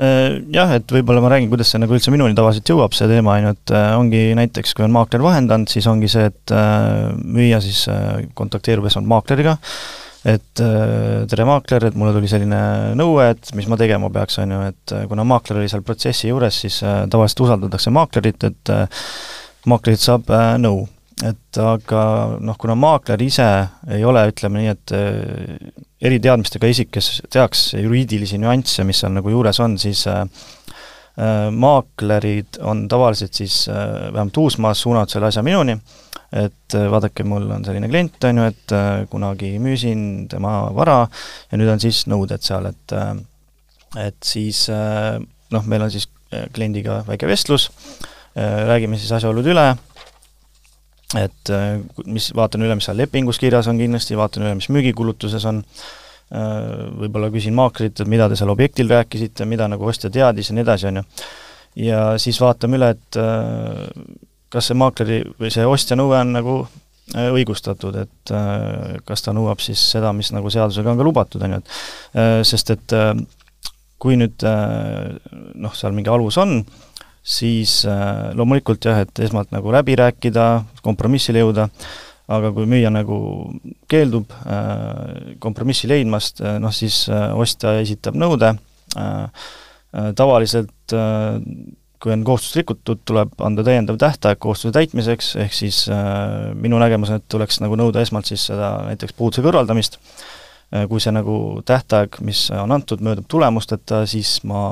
Äh, 0.00 0.38
jah, 0.54 0.70
et 0.78 0.88
võib-olla 0.88 1.20
ma 1.20 1.28
räägin, 1.34 1.50
kuidas 1.52 1.74
see 1.74 1.80
nagu 1.82 1.92
üldse 1.92 2.12
minuni 2.14 2.32
tavaliselt 2.36 2.70
jõuab, 2.72 2.94
see 2.96 3.08
teema, 3.10 3.34
on 3.36 3.44
ju, 3.44 3.50
et 3.52 3.72
äh, 3.76 3.88
ongi 3.98 4.20
näiteks, 4.38 4.72
kui 4.76 4.86
on 4.86 4.94
maakler 4.94 5.20
vahendanud, 5.20 5.68
siis 5.68 5.84
ongi 5.90 6.08
see, 6.08 6.30
et 6.30 6.54
äh, 6.56 7.10
müüja 7.20 7.58
siis 7.60 7.82
kontakteerub 8.38 8.88
esmalt 8.88 9.10
maakleriga, 9.10 9.58
et 10.30 10.60
tere, 10.60 11.44
maakler, 11.48 11.86
et 11.88 11.94
mulle 11.96 12.12
tuli 12.12 12.28
selline 12.28 12.60
nõue, 12.96 13.30
et 13.32 13.52
mis 13.56 13.68
ma 13.72 13.78
tegema 13.80 14.10
peaks, 14.12 14.36
on 14.42 14.52
ju, 14.52 14.58
et 14.68 14.94
kuna 15.08 15.24
maakler 15.24 15.62
oli 15.62 15.68
seal 15.72 15.84
protsessi 15.84 16.28
juures, 16.28 16.58
siis 16.64 16.76
tavaliselt 16.84 17.40
usaldatakse 17.46 17.92
maaklerit, 17.96 18.44
et 18.50 18.72
maaklerilt 19.68 20.04
saab 20.04 20.28
nõu 20.60 20.84
et 21.26 21.58
aga 21.60 22.02
noh, 22.40 22.56
kuna 22.60 22.76
maakler 22.78 23.20
ise 23.24 23.46
ei 23.92 24.04
ole, 24.06 24.22
ütleme 24.30 24.62
nii, 24.62 24.72
et 24.72 24.92
äh, 24.96 25.72
eriteadmistega 26.00 26.70
isik, 26.70 26.92
kes 26.94 27.10
teaks 27.32 27.70
juriidilisi 27.76 28.40
nüansse, 28.40 28.84
mis 28.88 29.02
seal 29.02 29.12
nagu 29.16 29.32
juures 29.32 29.60
on, 29.60 29.76
siis 29.80 30.06
äh, 30.08 30.22
äh, 31.20 31.48
maaklerid 31.52 32.60
on 32.64 32.86
tavaliselt 32.90 33.36
siis 33.36 33.62
äh, 33.68 34.08
vähemalt 34.12 34.40
Uusmaas 34.40 34.80
suunanud 34.86 35.12
selle 35.12 35.28
asja 35.28 35.44
minuni, 35.44 35.76
et 36.32 36.78
äh, 36.78 36.86
vaadake, 36.92 37.26
mul 37.28 37.50
on 37.52 37.66
selline 37.66 37.90
klient, 37.90 38.16
on 38.30 38.40
ju, 38.40 38.46
et 38.54 38.76
äh, 38.76 38.88
kunagi 39.12 39.52
müüsin 39.60 40.06
tema 40.32 40.54
vara 40.76 41.02
ja 41.50 41.60
nüüd 41.60 41.72
on 41.74 41.82
siis 41.82 42.06
nõuded 42.10 42.46
seal, 42.46 42.70
et 42.70 42.96
et 43.98 44.22
siis 44.22 44.68
noh, 44.70 45.64
meil 45.66 45.82
on 45.82 45.90
siis 45.90 46.04
kliendiga 46.54 47.00
väike 47.08 47.26
vestlus 47.26 47.64
räägime 48.38 48.94
siis 48.94 49.10
asjaolud 49.16 49.48
üle, 49.50 49.64
et 51.18 51.50
äh, 51.50 51.80
mis, 52.06 52.30
vaatan 52.36 52.62
üle, 52.62 52.76
mis 52.78 52.86
seal 52.86 52.98
lepingus 53.00 53.40
kirjas 53.42 53.68
on 53.70 53.80
kindlasti, 53.80 54.18
vaatan 54.18 54.44
üle, 54.46 54.56
mis 54.60 54.68
müügikulutuses 54.70 55.46
on, 55.50 55.62
äh, 56.30 56.50
võib-olla 57.02 57.30
küsin 57.34 57.56
maaklerilt, 57.58 58.02
et 58.02 58.10
mida 58.10 58.28
te 58.30 58.38
seal 58.38 58.52
objektil 58.52 58.90
rääkisite, 58.92 59.46
mida 59.50 59.66
nagu 59.70 59.88
ostja 59.90 60.12
teadis 60.14 60.52
ja 60.52 60.58
nii 60.58 60.66
edasi, 60.66 60.90
on 60.90 61.00
ju. 61.00 61.06
ja 61.86 62.04
siis 62.22 62.38
vaatame 62.42 62.78
üle, 62.78 62.92
et 62.94 63.18
äh, 63.18 63.88
kas 64.50 64.70
see 64.70 64.78
maakleri 64.78 65.24
või 65.40 65.50
see 65.54 65.66
ostja 65.66 65.98
nõue 65.98 66.18
on 66.18 66.32
nagu 66.36 66.60
õigustatud, 67.10 67.96
et 67.98 68.30
kas 69.02 69.24
ta 69.24 69.32
nõuab 69.34 69.58
siis 69.58 69.80
seda, 69.96 70.12
mis 70.14 70.28
nagu 70.30 70.46
seadusega 70.50 70.92
on 70.92 70.98
ka 71.00 71.06
lubatud, 71.06 71.42
on 71.42 71.56
ju, 71.56 71.58
et 71.58 72.46
sest 72.46 72.70
et 72.70 72.94
kui 73.98 74.14
nüüd 74.18 74.44
noh, 74.46 75.74
seal 75.74 75.96
mingi 75.96 76.12
alus 76.12 76.38
on, 76.38 76.60
siis 77.22 77.82
äh, 77.88 78.30
loomulikult 78.36 78.84
jah, 78.84 79.02
et 79.04 79.24
esmalt 79.24 79.52
nagu 79.54 79.72
läbi 79.74 79.96
rääkida, 79.98 80.46
kompromissile 80.84 81.42
jõuda, 81.42 81.68
aga 82.30 82.52
kui 82.54 82.68
müüja 82.70 82.92
nagu 82.94 83.18
keeldub 83.90 84.32
äh, 84.40 85.34
kompromissi 85.42 85.90
leidmast, 85.90 86.40
äh, 86.44 86.58
noh 86.62 86.74
siis 86.74 87.04
ostja 87.10 87.78
esitab 87.82 88.18
nõude, 88.18 88.54
tavaliselt 90.18 90.92
kui 92.00 92.10
on 92.10 92.24
kohustust 92.26 92.56
rikutud, 92.58 93.04
tuleb 93.06 93.36
anda 93.44 93.62
täiendav 93.62 94.00
tähtaeg 94.00 94.40
kohustuse 94.42 94.72
täitmiseks, 94.74 95.28
ehk 95.44 95.54
siis 95.54 95.84
minu 96.58 96.80
nägemus 96.82 97.12
on, 97.12 97.20
et 97.20 97.28
tuleks 97.30 97.60
nagu 97.62 97.78
nõuda 97.78 98.02
esmalt 98.02 98.26
siis 98.26 98.48
seda 98.50 98.72
näiteks 98.88 99.14
puuduse 99.14 99.44
kõrvaldamist 99.46 100.00
kui 100.90 101.02
see 101.02 101.14
nagu 101.14 101.36
tähtaeg, 101.66 102.18
mis 102.26 102.44
on 102.54 102.74
antud, 102.74 103.02
möödub 103.02 103.26
tulemusteta, 103.30 104.04
siis 104.10 104.40
ma 104.46 104.64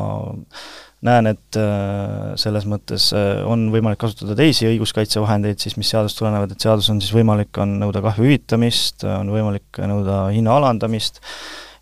näen, 1.07 1.31
et 1.31 1.59
äh, 1.59 2.33
selles 2.41 2.67
mõttes 2.67 3.11
äh, 3.15 3.45
on 3.47 3.69
võimalik 3.75 4.01
kasutada 4.03 4.35
teisi 4.39 4.67
õiguskaitsevahendeid 4.67 5.63
siis, 5.63 5.77
mis 5.79 5.91
seadusest 5.93 6.19
tulenevad, 6.19 6.53
et 6.53 6.65
seadus 6.65 6.89
on 6.91 6.99
siis 7.03 7.15
võimalik, 7.15 7.53
on 7.63 7.77
nõuda 7.83 8.03
kahju 8.03 8.27
hüvitamist, 8.27 9.07
on 9.07 9.31
võimalik 9.31 9.79
nõuda 9.79 10.25
hinna 10.35 10.57
alandamist 10.59 11.23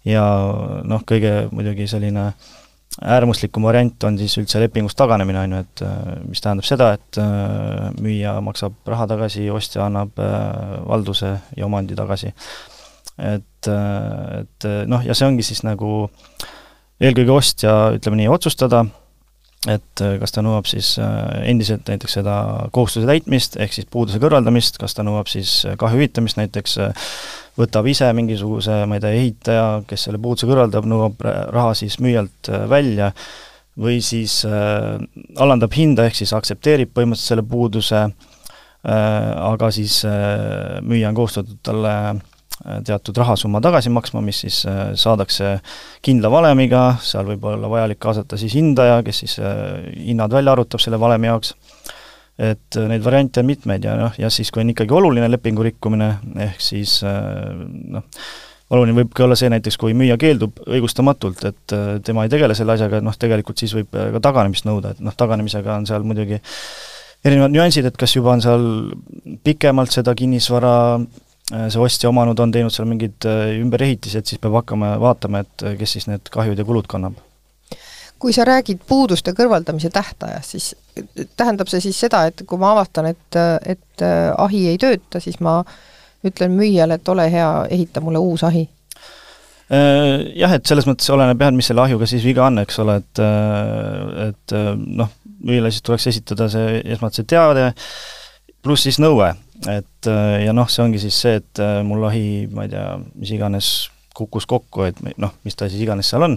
ja 0.07 0.27
noh, 0.85 1.05
kõige 1.09 1.47
muidugi 1.49 1.89
selline 1.89 2.29
äärmuslikum 2.97 3.65
variant 3.67 4.05
on 4.09 4.15
siis 4.21 4.37
üldse 4.41 4.61
lepingust 4.61 4.97
taganemine, 5.01 5.41
on 5.45 5.57
ju, 5.57 5.63
et 5.65 5.85
äh, 5.87 5.97
mis 6.29 6.45
tähendab 6.45 6.69
seda, 6.69 6.91
et 6.97 7.21
müüja 8.01 8.37
maksab 8.45 8.77
raha 8.89 9.09
tagasi, 9.15 9.49
ostja 9.53 9.87
annab 9.87 10.13
valduse 10.17 11.33
ja 11.57 11.69
omandi 11.69 11.97
tagasi. 11.97 12.35
et, 13.17 13.69
et 13.69 14.69
noh, 14.93 15.01
ja 15.09 15.17
see 15.17 15.25
ongi 15.25 15.45
siis 15.45 15.63
nagu 15.65 16.05
eelkõige 17.01 17.33
ostja, 17.33 17.75
ütleme 17.97 18.21
nii, 18.21 18.29
otsustada, 18.33 18.85
et 19.71 20.03
äh, 20.05 20.17
kas 20.23 20.35
ta 20.35 20.45
nõuab 20.47 20.69
siis 20.71 20.95
äh, 21.03 21.17
endiselt 21.51 21.89
näiteks 21.91 22.19
seda 22.21 22.37
kohustuse 22.75 23.09
täitmist, 23.09 23.59
ehk 23.63 23.75
siis 23.75 23.89
puuduse 23.91 24.21
kõrvaldamist, 24.23 24.79
kas 24.83 24.95
ta 24.95 25.07
nõuab 25.07 25.31
siis 25.31 25.59
äh, 25.67 25.75
kahju 25.81 25.99
hüvitamist, 26.01 26.39
näiteks 26.39 26.79
võtab 27.57 27.89
ise 27.91 28.09
mingisuguse, 28.15 28.85
ma 28.87 28.99
ei 28.99 29.03
tea, 29.03 29.17
ehitaja, 29.17 29.67
kes 29.89 30.07
selle 30.09 30.21
puuduse 30.23 30.49
kõrvaldab, 30.49 30.87
nõuab 30.89 31.27
raha 31.27 31.75
siis 31.79 31.99
müüjalt 32.05 32.51
välja, 32.71 33.13
või 33.81 34.01
siis 34.05 34.41
äh, 34.49 34.97
alandab 35.41 35.75
hinda, 35.77 36.07
ehk 36.09 36.17
siis 36.19 36.33
aktsepteerib 36.37 36.95
põhimõtteliselt 36.97 37.35
selle 37.35 37.45
puuduse 37.47 37.99
äh,, 38.07 39.33
aga 39.51 39.71
siis 39.75 40.01
äh, 40.09 40.79
müüja 40.87 41.11
on 41.13 41.19
kohustatud 41.19 41.61
talle 41.67 41.93
äh, 42.15 42.23
teatud 42.65 43.17
rahasumma 43.21 43.61
tagasi 43.65 43.91
maksma, 43.93 44.23
mis 44.25 44.41
siis 44.45 44.63
äh, 44.69 44.95
saadakse 44.99 45.57
kindla 46.05 46.31
valemiga, 46.33 46.87
seal 47.05 47.29
võib 47.29 47.45
olla 47.51 47.69
vajalik 47.71 48.01
kaasata 48.03 48.39
siis 48.41 48.57
hindaja, 48.57 49.03
kes 49.07 49.23
siis 49.25 49.37
äh, 49.43 49.85
hinnad 50.09 50.33
välja 50.33 50.55
arvutab 50.57 50.83
selle 50.83 51.01
valemi 51.01 51.29
jaoks, 51.29 51.53
et 52.39 52.81
äh, 52.81 52.89
neid 52.89 53.05
variante 53.05 53.43
on 53.45 53.51
mitmeid 53.51 53.85
ja 53.85 53.99
noh, 54.01 54.17
ja 54.21 54.33
siis, 54.33 54.51
kui 54.55 54.65
on 54.65 54.73
ikkagi 54.73 54.97
oluline 54.97 55.29
lepingu 55.31 55.67
rikkumine, 55.67 56.11
ehk 56.49 56.65
siis 56.65 56.99
noh, 57.05 58.07
oluline 58.73 58.97
võibki 59.03 59.27
olla 59.27 59.37
see 59.39 59.53
näiteks, 59.53 59.77
kui 59.79 59.95
müüja 59.95 60.17
keeldub 60.21 60.65
õigustamatult, 60.65 61.45
et 61.47 61.77
tema 62.09 62.25
ei 62.25 62.33
tegele 62.33 62.57
selle 62.57 62.75
asjaga, 62.75 63.03
noh, 63.05 63.15
tegelikult 63.21 63.61
siis 63.61 63.77
võib 63.77 63.93
ka 63.93 64.23
taganemist 64.25 64.67
nõuda, 64.67 64.97
et 64.97 65.05
noh, 65.05 65.15
taganemisega 65.15 65.77
on 65.77 65.87
seal 65.87 66.09
muidugi 66.09 66.41
erinevad 67.27 67.53
nüansid, 67.53 67.87
et 67.87 68.01
kas 68.01 68.17
juba 68.17 68.33
on 68.33 68.43
seal 68.43 68.67
pikemalt 69.45 69.93
seda 69.95 70.17
kinnisvara 70.19 70.75
Äh, 71.05 71.26
see 71.51 71.81
ostja 71.81 72.11
omanud 72.11 72.39
on 72.43 72.53
teinud 72.55 72.75
seal 72.75 72.89
mingeid 72.91 73.27
äh, 73.29 73.55
ümberehitised, 73.61 74.27
siis 74.27 74.43
peab 74.43 74.59
hakkama 74.61 74.97
vaatama, 75.03 75.45
et 75.45 75.67
äh, 75.67 75.77
kes 75.79 75.97
siis 75.97 76.09
need 76.11 76.31
kahjud 76.35 76.59
ja 76.59 76.67
kulud 76.67 76.89
kannab. 76.91 77.23
kui 78.19 78.33
sa 78.33 78.47
räägid 78.49 78.81
puuduste 78.89 79.35
kõrvaldamise 79.37 79.91
tähtajast, 79.93 80.55
siis 80.55 80.71
tähendab 81.37 81.69
see 81.69 81.83
siis 81.85 81.99
seda, 82.01 82.25
et 82.31 82.41
kui 82.49 82.59
ma 82.59 82.71
avastan, 82.73 83.11
et, 83.13 83.37
et 83.61 84.05
ahi 84.41 84.63
ei 84.71 84.79
tööta, 84.81 85.21
siis 85.21 85.37
ma 85.45 85.59
ütlen 86.25 86.57
müüjale, 86.57 86.97
et 86.97 87.11
ole 87.13 87.27
hea, 87.31 87.51
ehita 87.77 88.01
mulle 88.01 88.23
uus 88.25 88.47
ahi? 88.49 88.65
Jah, 89.69 90.55
et 90.57 90.65
selles 90.65 90.89
mõttes 90.89 91.13
oleneb 91.13 91.45
jah, 91.45 91.53
et 91.53 91.59
mis 91.61 91.69
selle 91.69 91.85
ahjuga 91.85 92.09
siis 92.09 92.25
viga 92.25 92.47
on, 92.47 92.57
eks 92.65 92.81
ole, 92.81 92.97
et 93.03 93.23
et 94.31 94.57
noh, 94.81 95.13
müüjale 95.45 95.75
siis 95.75 95.85
tuleks 95.85 96.09
esitada 96.15 96.49
see, 96.49 96.81
esmalt 96.97 97.21
see 97.21 97.29
teade, 97.29 97.69
pluss 98.65 98.89
siis 98.89 98.97
nõue, 99.03 99.29
et 99.65 100.09
äh, 100.11 100.45
ja 100.45 100.55
noh, 100.57 100.69
see 100.71 100.85
ongi 100.85 101.01
siis 101.03 101.19
see, 101.25 101.37
et 101.41 101.63
äh, 101.63 101.81
mul 101.87 102.05
ahi, 102.09 102.47
ma 102.53 102.67
ei 102.67 102.73
tea, 102.73 102.89
mis 103.17 103.33
iganes 103.37 103.75
kukkus 104.17 104.49
kokku, 104.49 104.87
et 104.89 104.99
noh, 105.21 105.35
mis 105.45 105.57
ta 105.57 105.69
siis 105.69 105.83
iganes 105.85 106.09
seal 106.13 106.25
on, 106.25 106.37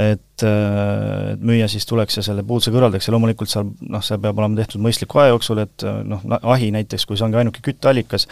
et, 0.00 0.44
äh, 0.46 1.32
et 1.34 1.42
müüja 1.42 1.68
siis 1.70 1.86
tuleks 1.88 2.18
ja 2.18 2.26
selle 2.26 2.44
puuduse 2.46 2.72
kõrvaldaks 2.74 3.08
ja 3.08 3.14
loomulikult 3.14 3.50
seal 3.50 3.68
noh, 3.86 4.04
see 4.04 4.20
peab 4.22 4.38
olema 4.38 4.58
tehtud 4.60 4.82
mõistliku 4.84 5.22
aja 5.22 5.34
jooksul, 5.34 5.62
et 5.64 5.86
noh, 6.06 6.22
ahi 6.54 6.70
näiteks, 6.74 7.06
kui 7.06 7.18
see 7.18 7.26
ongi 7.26 7.42
ainuke 7.42 7.62
kütteallikas 7.64 8.26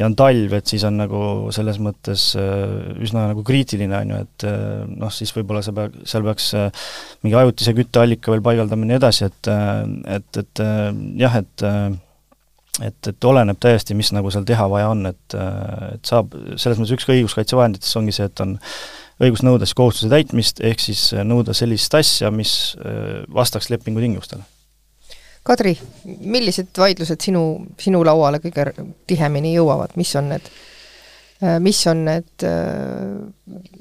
ja 0.00 0.08
on 0.08 0.16
talv, 0.18 0.56
et 0.56 0.70
siis 0.72 0.82
on 0.88 0.96
nagu 0.98 1.18
selles 1.54 1.76
mõttes 1.82 2.30
üsna 2.34 3.28
nagu 3.30 3.44
kriitiline, 3.46 4.00
on 4.00 4.14
ju, 4.14 4.22
et 4.24 4.46
noh, 4.96 5.12
siis 5.14 5.30
võib-olla 5.36 5.62
sa 5.62 5.76
pea, 5.76 5.92
seal 6.08 6.24
peaks 6.26 6.48
mingi 7.22 7.38
ajutise 7.38 7.76
kütteallika 7.76 8.32
veel 8.34 8.42
paigaldama 8.44 8.88
ja 8.88 8.94
nii 8.94 8.98
edasi, 9.02 9.28
et 9.28 9.52
et, 10.16 10.42
et 10.42 10.64
jah, 11.20 11.38
et 11.44 11.68
et, 12.82 12.98
et 13.06 13.28
oleneb 13.28 13.60
täiesti, 13.62 13.94
mis 13.94 14.10
nagu 14.16 14.30
seal 14.34 14.46
teha 14.48 14.66
vaja 14.70 14.90
on, 14.90 15.06
et, 15.12 15.36
et 15.94 16.10
saab, 16.10 16.34
selles 16.56 16.80
mõttes 16.80 16.94
ükski 16.96 17.14
õiguskaitsevahendites 17.18 17.94
ongi 18.00 18.14
see, 18.16 18.26
et 18.30 18.42
on 18.44 18.56
õigus 19.22 19.44
nõuda 19.46 19.68
siis 19.68 19.78
kohustuse 19.78 20.10
täitmist, 20.10 20.62
ehk 20.64 20.82
siis 20.82 21.06
nõuda 21.26 21.54
sellist 21.54 21.94
asja, 21.94 22.32
mis 22.34 22.74
äh, 22.80 23.22
vastaks 23.34 23.70
lepingu 23.70 24.02
tingimustele. 24.02 24.42
Kadri, 25.44 25.74
millised 26.24 26.72
vaidlused 26.80 27.20
sinu, 27.20 27.44
sinu 27.78 28.00
lauale 28.06 28.40
kõige 28.40 28.70
tihemini 29.06 29.52
jõuavad, 29.58 29.92
mis 30.00 30.14
on 30.16 30.32
need 30.32 30.46
mis 31.60 31.86
on 31.90 32.04
need 32.06 32.44
äh, 32.46 33.18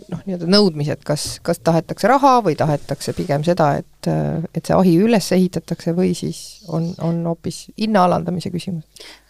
noh, 0.09 0.21
nii-öelda 0.25 0.49
nõudmised, 0.49 1.03
kas, 1.05 1.37
kas 1.45 1.61
tahetakse 1.63 2.09
raha 2.09 2.37
või 2.45 2.57
tahetakse 2.59 3.13
pigem 3.17 3.45
seda, 3.45 3.73
et, 3.83 4.09
äh, 4.09 4.43
et 4.53 4.65
see 4.65 4.75
ahi 4.77 4.95
üles 5.05 5.29
ehitatakse 5.35 5.93
või 5.97 6.13
siis 6.17 6.63
on, 6.67 6.89
on 7.03 7.21
hoopis 7.29 7.67
hinna 7.79 8.07
alandamise 8.07 8.51
küsimus? 8.53 8.83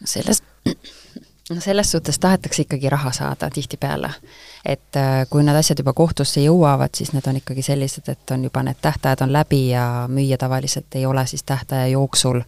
selles, 0.05 0.41
no 1.49 1.59
selles 1.59 1.91
suhtes 1.91 2.19
tahetakse 2.19 2.65
ikkagi 2.65 2.89
raha 2.91 3.11
saada 3.15 3.49
tihtipeale. 3.53 4.13
et 4.65 4.99
kui 5.29 5.43
need 5.43 5.59
asjad 5.59 5.83
juba 5.83 5.93
kohtusse 5.93 6.41
jõuavad, 6.41 6.95
siis 6.95 7.13
need 7.13 7.27
on 7.27 7.37
ikkagi 7.43 7.61
sellised, 7.65 8.09
et 8.09 8.31
on 8.31 8.47
juba 8.47 8.63
need 8.63 8.79
tähtajad 8.81 9.21
on 9.27 9.33
läbi 9.33 9.67
ja 9.69 10.07
müüja 10.09 10.37
tavaliselt 10.37 10.95
ei 10.95 11.05
ole 11.05 11.27
siis 11.27 11.43
tähtaja 11.43 11.87
jooksul 11.93 12.41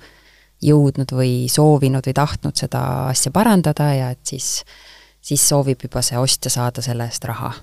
jõudnud 0.63 1.11
või 1.11 1.45
soovinud 1.51 2.07
või 2.07 2.15
tahtnud 2.15 2.55
seda 2.57 2.81
asja 3.11 3.31
parandada 3.31 3.93
ja 3.93 4.11
et 4.15 4.23
siis 4.23 4.61
äh, 4.63 4.94
siis 5.25 5.49
soovib 5.49 5.81
juba 5.83 6.01
see 6.05 6.17
ostja 6.21 6.51
saada 6.53 6.81
selle 6.85 7.07
eest 7.09 7.23
raha. 7.25 7.53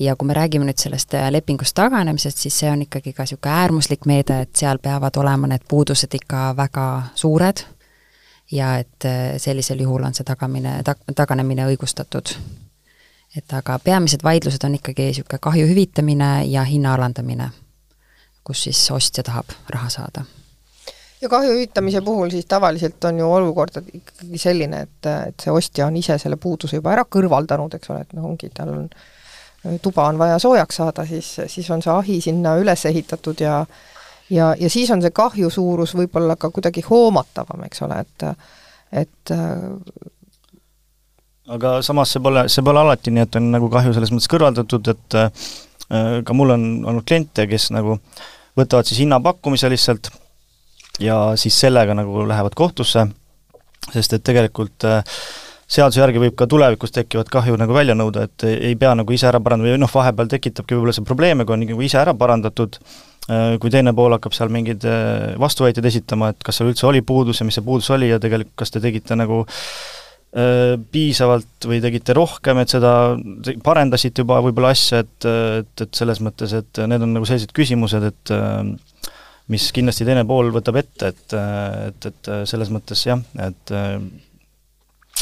ja 0.00 0.16
kui 0.16 0.26
me 0.26 0.34
räägime 0.34 0.64
nüüd 0.64 0.78
sellest 0.78 1.14
äh, 1.14 1.26
lepingust 1.32 1.74
taganemisest, 1.74 2.38
siis 2.38 2.58
see 2.58 2.70
on 2.70 2.82
ikkagi 2.82 3.12
ka 3.12 3.26
niisugune 3.26 3.54
äärmuslik 3.54 4.06
meede, 4.06 4.40
et 4.40 4.56
seal 4.56 4.78
peavad 4.78 5.16
olema 5.16 5.50
need 5.50 5.66
puudused 5.68 6.14
ikka 6.14 6.54
väga 6.56 6.86
suured 7.14 7.64
ja 8.52 8.76
et 8.78 9.04
äh, 9.04 9.36
sellisel 9.36 9.82
juhul 9.84 10.06
on 10.06 10.14
see 10.14 10.24
tagamine, 10.24 10.78
tag-, 10.86 11.04
taganemine 11.14 11.66
õigustatud. 11.74 12.34
et 13.36 13.52
aga 13.52 13.78
peamised 13.78 14.24
vaidlused 14.24 14.64
on 14.64 14.78
ikkagi 14.80 15.10
niisugune 15.10 15.38
kahju 15.42 15.68
hüvitamine 15.68 16.32
ja 16.46 16.64
hinna 16.64 16.94
alandamine, 16.94 17.50
kus 18.44 18.62
siis 18.62 18.90
ostja 18.90 19.22
tahab 19.22 19.52
raha 19.68 19.88
saada 19.88 20.24
ja 21.22 21.28
kahju 21.28 21.52
hüvitamise 21.52 22.02
puhul 22.04 22.30
siis 22.30 22.46
tavaliselt 22.46 23.04
on 23.04 23.18
ju 23.18 23.28
olukord 23.32 23.80
ikkagi 23.82 24.38
selline, 24.38 24.82
et, 24.86 25.10
et 25.28 25.44
see 25.46 25.54
ostja 25.54 25.86
on 25.86 25.96
ise 25.98 26.18
selle 26.18 26.38
puuduse 26.40 26.78
juba 26.78 26.94
ära 26.94 27.04
kõrvaldanud, 27.04 27.74
eks 27.74 27.92
ole, 27.92 28.02
et 28.06 28.18
noh, 28.18 28.28
ongi, 28.30 28.50
tal 28.54 28.74
on, 28.74 28.88
tuba 29.82 30.06
on 30.08 30.18
vaja 30.20 30.38
soojaks 30.42 30.82
saada, 30.82 31.06
siis, 31.08 31.32
siis 31.46 31.70
on 31.74 31.82
see 31.84 31.94
ahi 31.94 32.20
sinna 32.28 32.56
üles 32.60 32.84
ehitatud 32.90 33.40
ja 33.42 33.62
ja, 34.30 34.52
ja 34.60 34.70
siis 34.70 34.90
on 34.94 35.02
see 35.02 35.14
kahju 35.14 35.50
suurus 35.50 35.94
võib-olla 35.96 36.36
ka 36.36 36.52
kuidagi 36.54 36.84
hoomatavam, 36.86 37.64
eks 37.66 37.82
ole, 37.86 38.04
et 38.04 38.28
et 39.02 39.34
aga 41.48 41.78
samas 41.84 42.12
see 42.12 42.22
pole, 42.22 42.46
see 42.52 42.64
pole 42.64 42.80
alati 42.80 43.12
nii, 43.14 43.26
et 43.26 43.38
on 43.40 43.50
nagu 43.54 43.70
kahju 43.72 43.94
selles 43.96 44.12
mõttes 44.14 44.30
kõrvaldatud, 44.30 44.92
et 44.92 45.18
äh, 45.18 45.50
ka 46.24 46.36
mul 46.36 46.54
on 46.54 46.66
olnud 46.88 47.06
kliente, 47.08 47.46
kes 47.50 47.70
nagu 47.74 47.98
võtavad 48.58 48.88
siis 48.88 49.02
hinnapakkumise 49.04 49.70
lihtsalt 49.72 50.10
ja 51.02 51.18
siis 51.36 51.58
sellega 51.60 51.94
nagu 51.96 52.24
lähevad 52.28 52.56
kohtusse, 52.58 53.06
sest 53.92 54.16
et 54.16 54.24
tegelikult 54.26 54.86
äh, 54.88 55.02
seaduse 55.68 56.00
järgi 56.00 56.22
võib 56.22 56.38
ka 56.38 56.48
tulevikus 56.50 56.94
tekkivat 56.94 57.30
kahju 57.32 57.58
nagu 57.60 57.76
välja 57.76 57.96
nõuda, 57.98 58.26
et 58.28 58.46
ei 58.48 58.74
pea 58.80 58.94
nagu 58.98 59.12
ise 59.14 59.28
ära 59.28 59.40
parandama 59.44 59.74
või 59.74 59.82
noh, 59.82 59.92
vahepeal 59.92 60.30
tekitabki 60.32 60.76
võib-olla 60.76 60.96
see 60.96 61.06
probleeme, 61.08 61.46
kui 61.46 61.56
on 61.56 61.64
nagu 61.66 61.84
ise 61.84 62.00
ära 62.00 62.16
parandatud, 62.18 62.80
äh, 63.28 63.54
kui 63.60 63.72
teine 63.74 63.94
pool 63.96 64.16
hakkab 64.16 64.36
seal 64.36 64.52
mingeid 64.54 64.86
äh, 64.88 65.36
vastuväiteid 65.40 65.90
esitama, 65.92 66.32
et 66.32 66.42
kas 66.44 66.60
seal 66.60 66.72
üldse 66.72 66.88
oli 66.88 67.04
puudus 67.06 67.42
ja 67.42 67.48
mis 67.48 67.58
see 67.60 67.66
puudus 67.66 67.90
oli 67.94 68.10
ja 68.10 68.20
tegelikult 68.22 68.56
kas 68.58 68.74
te 68.74 68.84
tegite 68.84 69.18
nagu 69.18 69.44
piisavalt 70.92 71.64
või 71.64 71.78
tegite 71.80 72.12
rohkem, 72.12 72.58
et 72.60 72.68
seda, 72.68 72.90
parendasite 73.64 74.20
juba 74.20 74.42
võib-olla 74.44 74.74
asja, 74.74 74.98
et, 75.00 75.24
et, 75.24 75.84
et 75.86 75.96
selles 75.96 76.20
mõttes, 76.20 76.52
et 76.52 76.80
need 76.84 77.00
on 77.00 77.14
nagu 77.16 77.24
sellised 77.24 77.54
küsimused, 77.56 78.04
et 78.04 78.34
mis 79.52 79.70
kindlasti 79.72 80.06
teine 80.08 80.24
pool 80.28 80.50
võtab 80.52 80.76
ette, 80.80 81.12
et, 81.12 81.36
et, 81.88 82.08
et 82.10 82.30
selles 82.48 82.70
mõttes 82.72 83.04
jah, 83.06 83.20
et 83.44 83.72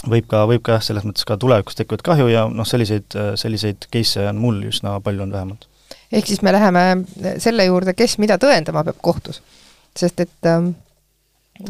võib 0.05 0.27
ka, 0.31 0.43
võib 0.51 0.65
ka 0.67 0.77
jah, 0.77 0.85
selles 0.85 1.07
mõttes 1.07 1.27
ka 1.27 1.39
tulevikus 1.41 1.79
tekkivat 1.79 2.05
kahju 2.07 2.29
ja 2.31 2.47
noh, 2.53 2.69
selliseid, 2.69 3.17
selliseid 3.41 3.89
case'e 3.93 4.29
on 4.31 4.41
mul 4.41 4.61
üsna 4.69 4.97
palju 5.05 5.25
olnud 5.25 5.37
vähemalt. 5.37 5.69
ehk 6.13 6.27
siis 6.27 6.43
me 6.43 6.53
läheme 6.53 6.85
selle 7.43 7.65
juurde, 7.69 7.95
kes 7.95 8.19
mida 8.23 8.39
tõendama 8.43 8.85
peab 8.85 9.01
kohtus? 9.03 9.43
sest 9.97 10.21
et 10.21 10.51
ähm, 10.51 10.75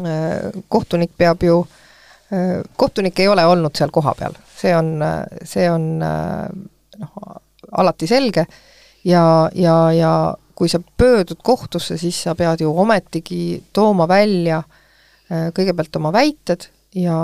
äh, 0.03 0.49
kohtunik 0.67 1.13
peab 1.17 1.43
ju 1.43 1.61
äh,, 2.33 2.63
kohtunik 2.75 3.19
ei 3.19 3.27
ole 3.27 3.45
olnud 3.45 3.75
seal 3.77 3.93
kohapeal, 3.93 4.35
see 4.57 4.75
on, 4.75 4.97
see 5.43 5.69
on 5.71 5.87
äh, 6.03 6.49
noh, 6.99 7.37
alati 7.71 8.07
selge 8.07 8.45
ja, 9.07 9.23
ja, 9.55 9.77
ja 9.93 10.11
kui 10.57 10.69
sa 10.69 10.79
pöördud 10.97 11.43
kohtusse, 11.43 11.97
siis 12.01 12.23
sa 12.23 12.33
pead 12.35 12.63
ju 12.65 12.71
ometigi 12.81 13.63
tooma 13.73 14.07
välja 14.09 14.63
äh, 14.63 15.49
kõigepealt 15.53 15.99
oma 15.99 16.11
väited 16.15 16.65
ja, 16.97 17.17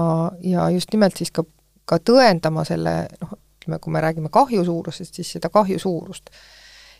ja 0.46 0.70
just 0.70 0.94
nimelt 0.94 1.18
siis 1.18 1.32
ka, 1.34 1.46
ka 1.90 1.98
tõendama 1.98 2.66
selle 2.68 3.08
noh, 3.22 3.38
ütleme, 3.58 3.80
kui 3.80 3.96
me 3.96 4.04
räägime 4.04 4.30
kahju 4.30 4.66
suurusest, 4.68 5.16
siis 5.16 5.32
seda 5.38 5.50
kahju 5.50 5.80
suurust. 5.80 6.30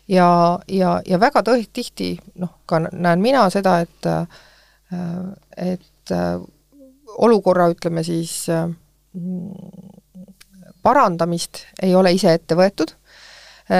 ja, 0.08 0.58
ja, 0.68 1.00
ja 1.06 1.20
väga 1.20 1.44
tõ-, 1.46 1.68
tihti 1.72 2.16
noh, 2.40 2.58
ka 2.66 2.80
näen 2.86 3.20
mina 3.20 3.46
seda, 3.50 3.78
et 3.80 4.10
et 5.56 6.12
olukorra, 7.18 7.66
ütleme 7.72 8.04
siis 8.04 8.44
parandamist 10.82 11.64
ei 11.82 11.94
ole 11.94 12.12
ise 12.14 12.34
ette 12.36 12.54
võetud, 12.54 12.92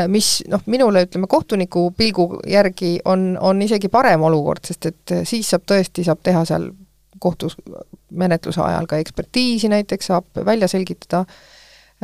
mis 0.08 0.28
noh, 0.48 0.62
minule 0.66 1.02
ütleme, 1.04 1.26
kohtuniku 1.28 1.90
pilgu 1.96 2.40
järgi 2.48 2.94
on, 3.04 3.34
on 3.40 3.58
isegi 3.62 3.90
parem 3.92 4.22
olukord, 4.24 4.64
sest 4.64 4.86
et 4.88 5.12
siis 5.28 5.50
saab 5.52 5.66
tõesti, 5.68 6.06
saab 6.06 6.22
teha 6.24 6.44
seal 6.48 6.70
kohtus 7.20 7.58
menetluse 8.16 8.62
ajal 8.64 8.88
ka 8.88 8.96
ekspertiisi 9.02 9.68
näiteks, 9.68 10.08
saab 10.08 10.40
välja 10.46 10.68
selgitada 10.72 11.20
äh, 11.20 11.36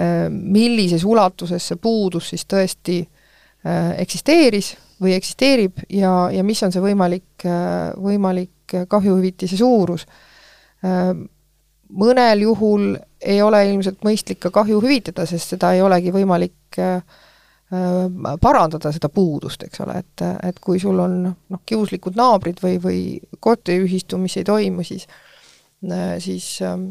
Äh, 0.01 0.31
millises 0.31 1.05
ulatuses 1.05 1.65
see 1.67 1.77
puudus 1.83 2.31
siis 2.31 2.47
tõesti 2.49 3.01
äh, 3.03 3.91
eksisteeris 3.99 4.71
või 5.03 5.17
eksisteerib 5.17 5.83
ja, 5.91 6.13
ja 6.31 6.45
mis 6.47 6.63
on 6.63 6.71
see 6.73 6.81
võimalik, 6.85 7.43
äh, 7.43 7.91
võimalik 7.99 8.77
kahjuhüvitise 8.87 9.57
suurus. 9.59 10.05
Mõnel 11.91 12.43
juhul 12.45 12.85
ei 13.19 13.41
ole 13.43 13.65
ilmselt 13.67 14.05
mõistlik 14.07 14.39
ka 14.45 14.53
kahju 14.55 14.79
hüvitada, 14.79 15.25
sest 15.27 15.57
seda 15.57 15.73
ei 15.75 15.83
olegi 15.83 16.13
võimalik 16.15 16.79
parandada, 17.71 18.91
seda 18.91 19.09
puudust, 19.15 19.63
eks 19.63 19.83
ole, 19.85 20.01
et, 20.03 20.23
et 20.49 20.57
kui 20.59 20.81
sul 20.83 20.99
on 20.99 21.13
noh, 21.23 21.61
kiuslikud 21.67 22.17
naabrid 22.19 22.59
või, 22.63 22.81
või 22.83 23.03
korteriühistu, 23.39 24.19
mis 24.19 24.35
ei 24.41 24.47
toimu, 24.49 24.83
siis 24.87 25.07
siis 26.19 26.63
ähm, 26.67 26.91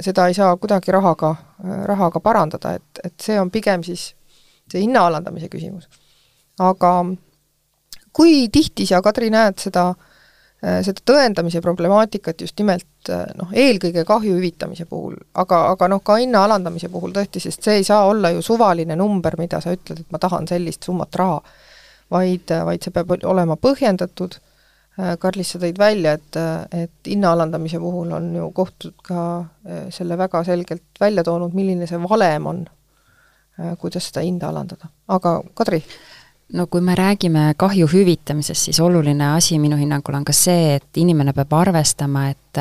seda 0.00 0.26
ei 0.28 0.34
saa 0.34 0.56
kuidagi 0.56 0.92
rahaga, 0.92 1.34
rahaga 1.88 2.20
parandada, 2.20 2.74
et, 2.76 3.00
et 3.04 3.14
see 3.20 3.38
on 3.40 3.50
pigem 3.50 3.82
siis 3.86 4.10
see 4.70 4.82
hinna 4.82 5.06
alandamise 5.06 5.48
küsimus. 5.52 5.88
aga 6.60 6.92
kui 8.12 8.48
tihti 8.52 8.86
sa, 8.86 9.00
Kadri, 9.02 9.30
näed 9.32 9.58
seda, 9.58 9.92
seda 10.62 11.02
tõendamise 11.02 11.58
problemaatikat 11.58 12.44
just 12.44 12.54
nimelt 12.60 13.10
noh, 13.34 13.48
eelkõige 13.50 14.04
kahju 14.06 14.36
hüvitamise 14.36 14.84
puhul, 14.86 15.16
aga, 15.34 15.64
aga 15.72 15.88
noh, 15.90 16.02
ka 16.06 16.20
hinna 16.20 16.44
alandamise 16.46 16.86
puhul 16.92 17.10
tõesti, 17.16 17.42
sest 17.42 17.66
see 17.66 17.80
ei 17.80 17.84
saa 17.88 18.04
olla 18.06 18.30
ju 18.30 18.44
suvaline 18.46 18.94
number, 18.96 19.34
mida 19.40 19.58
sa 19.60 19.74
ütled, 19.74 20.04
et 20.04 20.14
ma 20.14 20.20
tahan 20.22 20.46
sellist 20.46 20.86
summat 20.86 21.18
raha, 21.18 21.40
vaid, 22.14 22.54
vaid 22.68 22.86
see 22.86 22.94
peab 22.94 23.10
olema 23.26 23.58
põhjendatud 23.58 24.38
Äh, 25.00 25.14
Karlis, 25.16 25.54
sa 25.54 25.60
tõid 25.60 25.78
välja, 25.80 26.12
et, 26.18 26.36
et 26.76 27.08
hinna 27.08 27.30
alandamise 27.32 27.78
puhul 27.80 28.10
on 28.12 28.26
ju 28.36 28.50
kohtud 28.52 28.98
ka 29.06 29.22
äh, 29.40 29.86
selle 29.94 30.18
väga 30.20 30.42
selgelt 30.44 31.00
välja 31.00 31.24
toonud, 31.24 31.54
milline 31.56 31.88
see 31.88 32.00
valem 32.02 32.48
on, 32.50 32.58
äh, 33.56 33.72
kuidas 33.80 34.10
seda 34.10 34.26
hinda 34.26 34.50
alandada. 34.52 34.90
aga 35.08 35.38
Kadri? 35.56 35.80
No 36.52 36.66
kui 36.66 36.80
me 36.80 36.94
räägime 36.94 37.54
kahju 37.56 37.86
hüvitamisest, 37.92 38.68
siis 38.68 38.80
oluline 38.80 39.34
asi 39.36 39.58
minu 39.58 39.76
hinnangul 39.76 40.14
on 40.14 40.24
ka 40.24 40.32
see, 40.36 40.74
et 40.76 41.00
inimene 41.00 41.32
peab 41.32 41.52
arvestama, 41.52 42.28
et 42.30 42.60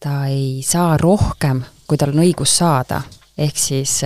ta 0.00 0.14
ei 0.26 0.62
saa 0.66 0.96
rohkem, 0.96 1.62
kui 1.86 1.98
tal 1.98 2.14
on 2.14 2.24
õigus 2.24 2.56
saada. 2.62 3.02
ehk 3.38 3.56
siis 3.56 4.02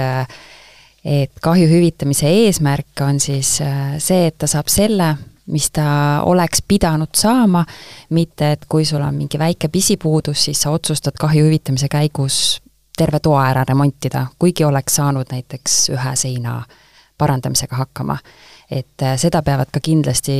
et 1.04 1.32
kahju 1.42 1.68
hüvitamise 1.68 2.28
eesmärk 2.30 3.00
on 3.02 3.20
siis 3.20 3.58
see, 3.98 4.26
et 4.26 4.38
ta 4.38 4.46
saab 4.46 4.68
selle, 4.68 5.16
mis 5.46 5.70
ta 5.70 6.22
oleks 6.24 6.62
pidanud 6.68 7.12
saama, 7.14 7.64
mitte 8.10 8.52
et 8.52 8.64
kui 8.68 8.84
sul 8.84 9.02
on 9.02 9.14
mingi 9.14 9.38
väike 9.38 9.68
pisipuudus, 9.68 10.44
siis 10.44 10.62
sa 10.62 10.70
otsustad 10.70 11.18
kahju 11.20 11.44
hüvitamise 11.44 11.88
käigus 11.92 12.60
terve 12.96 13.20
toa 13.20 13.48
ära 13.50 13.64
remontida, 13.68 14.26
kuigi 14.38 14.64
oleks 14.64 14.96
saanud 14.96 15.30
näiteks 15.30 15.90
ühe 15.92 16.16
seina 16.16 16.62
parandamisega 17.18 17.76
hakkama. 17.76 18.18
Et 18.70 19.02
äh, 19.02 19.16
seda 19.20 19.42
peavad 19.42 19.72
ka 19.72 19.80
kindlasti 19.80 20.36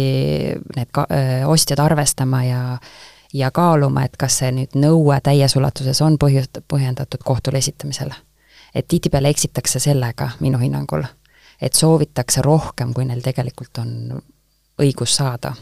need 0.77 0.93
ka-, 0.93 1.07
öö, 1.11 1.47
ostjad 1.47 1.79
arvestama 1.79 2.45
ja 2.45 2.79
ja 3.35 3.51
kaaluma, 3.51 4.05
et 4.05 4.17
kas 4.17 4.39
see 4.39 4.53
nüüd 4.55 4.77
nõue 4.79 5.17
täies 5.23 5.57
ulatuses 5.59 6.01
on 6.07 6.17
põhjust-, 6.23 6.63
põhjendatud 6.71 7.25
kohtule 7.25 7.59
esitamisel. 7.59 8.13
et 8.75 8.89
tihtipeale 8.89 9.29
eksitakse 9.29 9.79
sellega, 9.79 10.31
minu 10.41 10.59
hinnangul. 10.59 11.03
et 11.61 11.75
soovitakse 11.75 12.43
rohkem, 12.43 12.95
kui 12.95 13.05
neil 13.05 13.23
tegelikult 13.23 13.79
on 13.79 14.23
õigus 14.79 15.17
saada. 15.17 15.55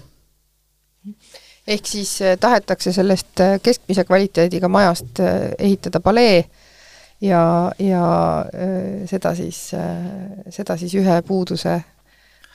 ehk 1.66 1.86
siis 1.86 2.22
äh, 2.22 2.36
tahetakse 2.40 2.92
sellest 2.92 3.40
äh, 3.40 3.60
keskmise 3.62 4.04
kvaliteediga 4.04 4.68
majast 4.68 5.20
äh, 5.20 5.52
ehitada 5.58 6.00
palee 6.00 6.44
ja, 7.20 7.72
ja 7.78 8.04
seda 9.06 9.34
siis, 9.34 9.70
seda 10.50 10.76
siis 10.76 10.94
ühe 10.94 11.22
puuduse 11.22 11.80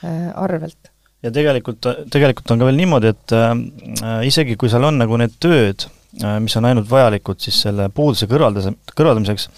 arvelt. 0.06 0.92
Ja 1.24 1.32
tegelikult, 1.34 1.82
tegelikult 2.14 2.52
on 2.54 2.60
ka 2.60 2.68
veel 2.68 2.78
niimoodi, 2.78 3.10
et 3.10 3.34
äh, 3.34 3.52
isegi 4.28 4.54
kui 4.58 4.70
seal 4.70 4.86
on 4.86 5.00
nagu 5.00 5.18
need 5.18 5.34
tööd 5.42 5.88
äh,, 6.22 6.38
mis 6.44 6.54
on 6.60 6.68
ainult 6.68 6.86
vajalikud 6.90 7.42
siis 7.42 7.58
selle 7.64 7.88
puuduse 7.94 8.28
kõrvaldamise, 8.30 8.76
kõrvaldamiseks, 8.94 9.48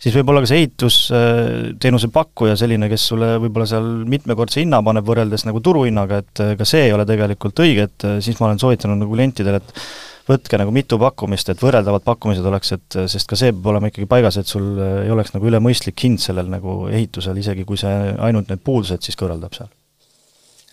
siis 0.00 0.16
võib-olla 0.16 0.40
ka 0.40 0.48
see 0.48 0.62
ehitusteenuse 0.62 2.08
pakkuja 2.14 2.56
selline, 2.60 2.88
kes 2.92 3.04
sulle 3.12 3.34
võib-olla 3.42 3.68
seal 3.68 3.90
mitmekordse 4.08 4.62
hinna 4.62 4.80
paneb 4.86 5.04
võrreldes 5.08 5.44
nagu 5.48 5.60
turuhinnaga, 5.64 6.22
et 6.24 6.44
äh, 6.44 6.56
ka 6.60 6.68
see 6.68 6.88
ei 6.88 6.96
ole 6.96 7.04
tegelikult 7.08 7.60
õige, 7.66 7.88
et 7.90 8.08
äh, 8.08 8.18
siis 8.24 8.40
ma 8.40 8.48
olen 8.48 8.64
soovitanud 8.64 9.04
nagu 9.04 9.12
klientidele, 9.12 9.60
et 9.60 9.84
võtke 10.28 10.60
nagu 10.60 10.72
mitu 10.74 10.98
pakkumist, 11.00 11.52
et 11.52 11.62
võrreldavad 11.62 12.04
pakkumised 12.06 12.46
oleks, 12.48 12.74
et 12.76 12.98
äh, 12.98 13.08
sest 13.10 13.30
ka 13.30 13.38
see 13.38 13.52
peab 13.52 13.72
olema 13.74 13.92
ikkagi 13.92 14.08
paigas, 14.10 14.40
et 14.40 14.50
sul 14.50 14.74
ei 15.04 15.12
oleks 15.14 15.34
nagu 15.36 15.50
ülemõistlik 15.50 16.06
hind 16.06 16.22
sellel 16.24 16.50
nagu 16.52 16.84
ehitusel, 16.90 17.38
isegi 17.40 17.66
kui 17.68 17.80
see 17.80 18.12
ainult 18.18 18.52
need 18.52 18.64
puudused 18.64 19.04
siis 19.04 19.18
kõrvaldab 19.20 19.56
seal 19.56 19.72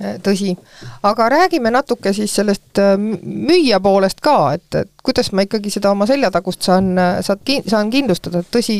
Äh, 0.02 0.18
tõsi. 0.24 0.56
aga 1.04 1.28
räägime 1.30 1.70
natuke 1.72 2.14
siis 2.14 2.34
sellest 2.34 2.80
äh, 2.82 2.96
müüja 2.98 3.78
poolest 3.84 4.22
ka, 4.24 4.54
et, 4.56 4.78
et 4.80 4.90
kuidas 5.04 5.30
ma 5.36 5.44
ikkagi 5.46 5.70
seda 5.74 5.92
oma 5.94 6.08
seljatagust 6.10 6.66
saan, 6.66 6.94
äh, 6.98 7.20
saad, 7.26 7.44
saan 7.70 7.92
kindlustada, 7.94 8.42
tõsi, 8.56 8.80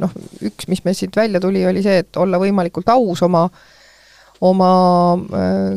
noh, 0.00 0.14
üks, 0.46 0.68
mis 0.70 0.84
meil 0.86 0.96
siit 0.96 1.16
välja 1.16 1.42
tuli, 1.42 1.66
oli 1.68 1.82
see, 1.84 1.98
et 2.04 2.20
olla 2.20 2.40
võimalikult 2.40 2.88
aus 2.94 3.24
oma 3.26 3.48
oma 4.40 4.70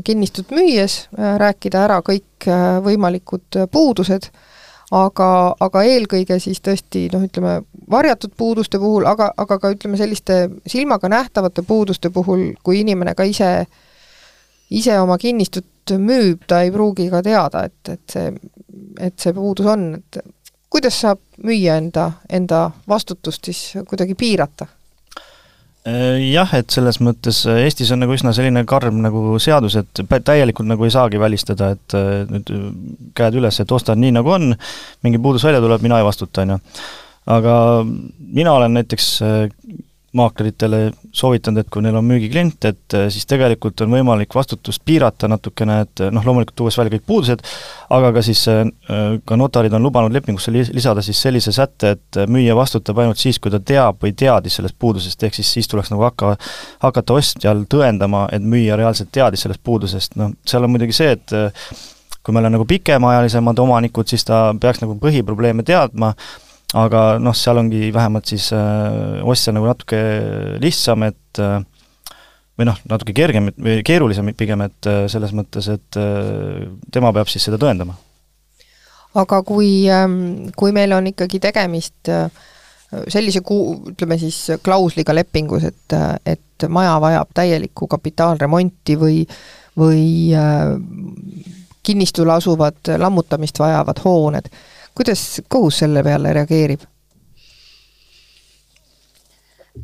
kinnistut 0.04 0.52
müües, 0.52 1.08
rääkida 1.14 1.84
ära 1.86 2.00
kõik 2.06 2.48
võimalikud 2.84 3.58
puudused, 3.72 4.30
aga, 4.92 5.30
aga 5.60 5.84
eelkõige 5.88 6.40
siis 6.42 6.60
tõesti 6.66 7.06
noh, 7.14 7.24
ütleme 7.28 7.60
varjatud 7.90 8.34
puuduste 8.38 8.80
puhul, 8.82 9.06
aga, 9.08 9.30
aga 9.38 9.60
ka 9.62 9.72
ütleme 9.76 10.00
selliste 10.00 10.48
silmaga 10.68 11.10
nähtavate 11.12 11.62
puuduste 11.68 12.10
puhul, 12.10 12.50
kui 12.64 12.82
inimene 12.82 13.14
ka 13.16 13.28
ise 13.30 13.52
äh, 13.62 13.86
ise 14.70 15.00
oma 15.00 15.18
kinnistut 15.18 15.94
müüb, 15.98 16.44
ta 16.48 16.62
ei 16.66 16.72
pruugi 16.72 17.08
ka 17.12 17.22
teada, 17.24 17.64
et, 17.68 17.92
et 17.94 18.12
see, 18.12 18.32
et 19.00 19.20
see 19.20 19.36
puudus 19.36 19.70
on, 19.72 19.90
et 20.00 20.20
kuidas 20.70 21.00
saab 21.04 21.22
müüja 21.44 21.78
enda, 21.80 22.10
enda 22.30 22.68
vastutust 22.90 23.48
siis 23.48 23.62
kuidagi 23.88 24.18
piirata? 24.20 24.68
Äh, 25.88 26.20
jah, 26.34 26.52
et 26.58 26.74
selles 26.74 26.98
mõttes 27.00 27.44
äh, 27.48 27.62
Eestis 27.64 27.94
on 27.96 28.02
nagu 28.04 28.16
üsna 28.16 28.34
selline 28.36 28.66
karm 28.68 28.98
nagu 29.06 29.38
seadus, 29.40 29.78
et 29.80 30.02
täielikult 30.28 30.68
nagu 30.68 30.84
ei 30.84 30.92
saagi 30.92 31.22
välistada, 31.22 31.70
et 31.78 31.96
äh, 31.96 32.26
nüüd 32.28 32.52
käed 33.16 33.38
üles, 33.40 33.62
et 33.64 33.72
ostan 33.72 34.02
nii, 34.04 34.12
nagu 34.18 34.34
on, 34.36 34.52
mingi 35.08 35.22
puudus 35.24 35.46
välja 35.48 35.62
tuleb, 35.64 35.86
mina 35.86 36.02
ei 36.02 36.08
vastuta, 36.08 36.44
on 36.44 36.56
ju. 36.56 36.60
aga 37.38 37.54
mina 37.86 38.56
olen 38.58 38.76
näiteks 38.80 39.08
maakleritele 40.16 40.92
soovitanud, 41.12 41.60
et 41.62 41.70
kui 41.72 41.84
neil 41.84 41.98
on 42.00 42.06
müügiklient, 42.08 42.66
et 42.70 42.96
eh, 42.96 43.08
siis 43.12 43.28
tegelikult 43.28 43.82
on 43.84 43.92
võimalik 43.92 44.36
vastutust 44.36 44.84
piirata 44.88 45.28
natukene, 45.28 45.82
et 45.84 46.04
noh, 46.16 46.24
loomulikult 46.24 46.56
tuues 46.62 46.78
välja 46.80 46.94
kõik 46.96 47.04
puudused, 47.10 47.44
aga 47.98 48.14
ka 48.16 48.24
siis 48.26 48.46
eh, 48.52 48.64
ka 49.28 49.40
notarid 49.40 49.76
on 49.76 49.84
lubanud 49.84 50.16
lepingusse 50.16 50.54
lisada 50.54 51.04
siis 51.06 51.20
sellise 51.22 51.52
sätte, 51.56 51.96
et 51.98 52.22
müüja 52.32 52.56
vastutab 52.58 53.04
ainult 53.04 53.20
siis, 53.20 53.42
kui 53.44 53.52
ta 53.52 53.60
teab 53.60 54.00
või 54.04 54.16
teadis 54.18 54.58
sellest 54.62 54.80
puudusest, 54.80 55.28
ehk 55.28 55.38
siis 55.38 55.52
siis 55.58 55.68
tuleks 55.68 55.92
nagu 55.92 56.08
hakka, 56.08 56.38
hakata 56.86 57.20
ostjal 57.20 57.68
tõendama, 57.70 58.28
et 58.32 58.44
müüja 58.44 58.80
reaalselt 58.80 59.12
teadis 59.12 59.44
sellest 59.46 59.64
puudusest, 59.64 60.16
noh, 60.22 60.34
seal 60.48 60.64
on 60.64 60.72
muidugi 60.72 60.96
see, 60.96 61.14
et 61.20 61.36
eh, 61.36 61.70
kui 62.24 62.36
meil 62.36 62.48
on 62.48 62.58
nagu 62.58 62.66
pikemaajalisemad 62.68 63.60
omanikud, 63.64 64.08
siis 64.08 64.26
ta 64.28 64.50
peaks 64.60 64.82
nagu 64.84 64.98
põhiprobleeme 65.00 65.64
teadma, 65.68 66.14
aga 66.76 67.02
noh, 67.24 67.36
seal 67.38 67.62
ongi 67.62 67.92
vähemalt 67.96 68.28
siis 68.28 68.50
äh, 68.56 69.22
ostja 69.24 69.54
nagu 69.56 69.70
natuke 69.70 70.02
lihtsam, 70.60 71.06
et 71.08 71.40
äh, 71.40 71.62
või 72.58 72.68
noh, 72.72 72.82
natuke 72.90 73.14
kergem 73.16 73.52
või 73.54 73.80
keerulisem 73.86 74.34
pigem, 74.36 74.66
et 74.66 74.90
äh, 74.90 75.06
selles 75.12 75.34
mõttes, 75.38 75.70
et 75.72 76.00
äh, 76.02 76.68
tema 76.92 77.14
peab 77.16 77.30
siis 77.32 77.48
seda 77.48 77.60
tõendama. 77.62 77.96
Aga 79.18 79.42
kui, 79.48 79.88
ähm, 79.90 80.50
kui 80.58 80.74
meil 80.76 80.92
on 80.94 81.08
ikkagi 81.10 81.40
tegemist 81.42 82.12
äh, 82.12 82.28
sellise 83.12 83.42
kuu, 83.46 83.78
ütleme 83.94 84.18
siis 84.20 84.58
klausliga 84.64 85.16
lepingus, 85.16 85.66
et, 85.68 85.96
et 86.26 86.68
maja 86.72 86.98
vajab 87.04 87.32
täielikku 87.38 87.88
kapitaalremonti 87.92 88.98
või, 89.00 89.22
või 89.78 90.34
äh, 90.36 90.74
kinnistul 91.88 92.32
asuvad 92.34 92.98
lammutamist 93.00 93.60
vajavad 93.62 94.02
hooned, 94.04 94.50
kuidas 94.98 95.42
kohus 95.48 95.84
selle 95.84 96.04
peale 96.04 96.34
reageerib? 96.34 96.86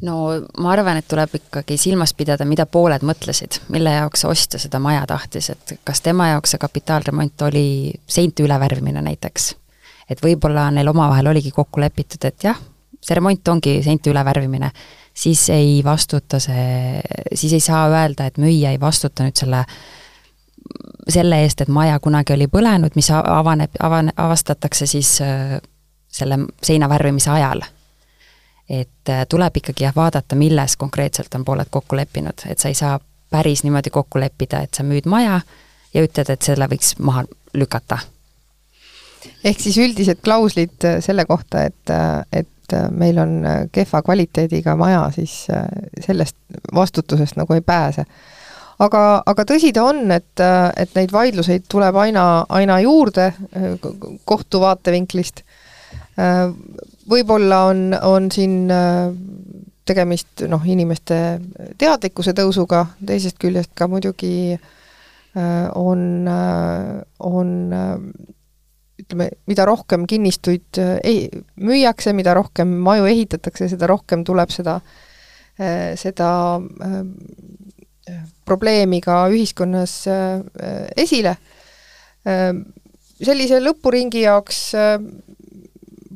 no 0.02 0.16
ma 0.58 0.72
arvan, 0.74 0.98
et 0.98 1.08
tuleb 1.08 1.36
ikkagi 1.38 1.78
silmas 1.78 2.16
pidada, 2.18 2.48
mida 2.50 2.66
pooled 2.66 3.06
mõtlesid, 3.06 3.60
mille 3.74 3.94
jaoks 3.94 4.26
ostja 4.26 4.60
seda 4.62 4.82
maja 4.82 5.04
tahtis, 5.10 5.52
et 5.54 5.76
kas 5.86 6.02
tema 6.02 6.32
jaoks 6.32 6.56
see 6.56 6.62
kapitaalremont 6.62 7.46
oli 7.46 7.66
seinte 8.10 8.44
ülevärvimine 8.44 9.04
näiteks. 9.06 9.54
et 10.10 10.20
võib-olla 10.22 10.68
neil 10.72 10.90
omavahel 10.90 11.30
oligi 11.32 11.52
kokku 11.52 11.82
lepitud, 11.82 12.26
et 12.26 12.44
jah, 12.44 12.58
see 13.02 13.16
remont 13.16 13.48
ongi 13.48 13.78
seinte 13.86 14.10
ülevärvimine, 14.10 14.72
siis 15.14 15.46
ei 15.54 15.82
vastuta 15.86 16.40
see, 16.42 17.02
siis 17.34 17.54
ei 17.54 17.64
saa 17.64 17.86
öelda, 17.92 18.26
et 18.26 18.42
müüja 18.42 18.74
ei 18.74 18.82
vastuta 18.82 19.24
nüüd 19.24 19.38
selle 19.38 19.64
selle 21.10 21.42
eest, 21.44 21.62
et 21.62 21.68
maja 21.68 22.00
kunagi 22.00 22.34
oli 22.34 22.48
põlenud, 22.48 22.96
mis 22.96 23.12
avaneb, 23.12 23.72
avan-, 23.84 24.14
avastatakse 24.18 24.86
siis 24.86 25.18
äh, 25.22 25.58
selle 26.08 26.40
seina 26.64 26.90
värvimise 26.90 27.32
ajal 27.32 27.64
et 28.70 29.10
äh, 29.10 29.26
tuleb 29.30 29.58
ikkagi 29.58 29.84
jah, 29.84 29.96
vaadata, 29.96 30.36
milles 30.36 30.78
konkreetselt 30.78 31.36
on 31.36 31.46
pooled 31.46 31.70
kokku 31.70 31.96
leppinud, 31.96 32.46
et 32.50 32.60
sa 32.60 32.72
ei 32.72 32.78
saa 32.78 33.00
päris 33.34 33.64
niimoodi 33.64 33.90
kokku 33.90 34.20
leppida, 34.20 34.64
et 34.64 34.74
sa 34.74 34.86
müüd 34.88 35.08
maja 35.10 35.42
ja 35.94 36.04
ütled, 36.04 36.30
et 36.30 36.42
selle 36.42 36.68
võiks 36.72 36.96
maha 37.00 37.26
lükata. 37.54 37.98
ehk 39.44 39.60
siis 39.60 39.78
üldised 39.78 40.24
klauslid 40.24 40.88
äh, 40.88 41.00
selle 41.02 41.26
kohta, 41.26 41.66
et, 41.70 41.96
et 42.32 42.78
meil 42.92 43.18
on 43.20 43.42
kehva 43.72 44.02
kvaliteediga 44.02 44.76
maja, 44.80 45.04
siis 45.14 45.48
sellest 46.06 46.36
vastutusest 46.74 47.36
nagu 47.38 47.54
ei 47.54 47.62
pääse. 47.62 48.06
Aga, 48.84 49.04
aga 49.26 49.46
tõsi 49.48 49.72
ta 49.76 49.86
on, 49.90 50.06
et, 50.16 50.44
et 50.78 50.96
neid 50.98 51.14
vaidluseid 51.14 51.68
tuleb 51.72 51.98
aina, 52.04 52.46
aina 52.50 52.80
juurde 52.84 53.32
kohtu 54.30 54.62
vaatevinklist. 54.64 55.44
Võib-olla 57.10 57.64
on, 57.72 57.88
on 58.06 58.30
siin 58.32 58.70
tegemist 59.84 60.46
noh, 60.48 60.64
inimeste 60.66 61.18
teadlikkuse 61.82 62.36
tõusuga, 62.38 62.86
teisest 63.06 63.40
küljest 63.42 63.74
ka 63.76 63.90
muidugi 63.92 64.54
on, 65.76 66.04
on 67.20 67.50
ütleme, 69.04 69.30
mida 69.50 69.66
rohkem 69.68 70.06
kinnistuid 70.10 70.80
ei, 71.04 71.26
müüakse, 71.60 72.14
mida 72.16 72.36
rohkem 72.38 72.78
maju 72.86 73.10
ehitatakse, 73.10 73.68
seda 73.72 73.90
rohkem 73.90 74.24
tuleb 74.28 74.54
seda, 74.54 74.78
seda 76.00 76.30
probleemi 78.46 79.00
ka 79.02 79.28
ühiskonnas 79.32 79.94
esile. 81.00 81.38
sellise 83.24 83.60
lõpuringi 83.64 84.26
jaoks 84.26 84.60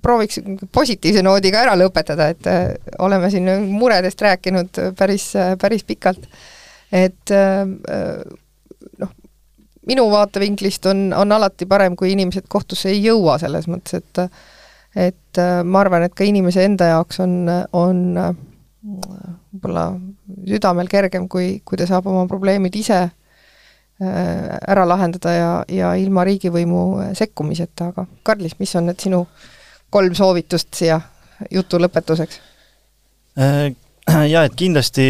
prooviks 0.08 0.40
positiivse 0.72 1.24
noodiga 1.26 1.62
ära 1.66 1.76
lõpetada, 1.80 2.30
et 2.32 2.50
äh, 2.50 2.66
oleme 3.04 3.30
siin 3.34 3.50
muredest 3.72 4.22
rääkinud 4.24 4.82
päris, 4.98 5.32
päris 5.62 5.84
pikalt. 5.88 6.28
et 6.92 7.32
äh, 7.36 7.66
noh, 9.02 9.16
minu 9.88 10.08
vaatevinklist 10.12 10.86
on, 10.88 11.10
on 11.14 11.32
alati 11.36 11.68
parem, 11.68 11.96
kui 11.96 12.14
inimesed 12.14 12.48
kohtusse 12.48 12.94
ei 12.94 13.02
jõua, 13.04 13.40
selles 13.42 13.68
mõttes, 13.68 14.00
et 14.00 14.24
et 14.98 15.38
äh, 15.42 15.62
ma 15.64 15.84
arvan, 15.84 16.08
et 16.08 16.16
ka 16.16 16.26
inimese 16.26 16.64
enda 16.66 16.88
jaoks 16.94 17.20
on, 17.22 17.36
on 17.74 18.00
võib-olla 18.84 19.90
südamel 20.48 20.90
kergem, 20.92 21.28
kui, 21.28 21.62
kui 21.66 21.80
ta 21.80 21.88
saab 21.90 22.08
oma 22.12 22.28
probleemid 22.30 22.76
ise 22.78 23.08
ära 23.98 24.84
lahendada 24.86 25.32
ja, 25.34 25.52
ja 25.74 25.94
ilma 25.98 26.22
riigivõimu 26.28 27.14
sekkumiseta, 27.18 27.88
aga 27.90 28.06
Karlis, 28.24 28.54
mis 28.60 28.76
on 28.78 28.86
need 28.92 29.02
sinu 29.02 29.24
kolm 29.90 30.14
soovitust 30.18 30.70
siia 30.78 31.00
jutu 31.52 31.80
lõpetuseks? 31.82 32.40
Äh, 33.38 33.74
jaa, 34.34 34.46
et 34.46 34.56
kindlasti, 34.58 35.08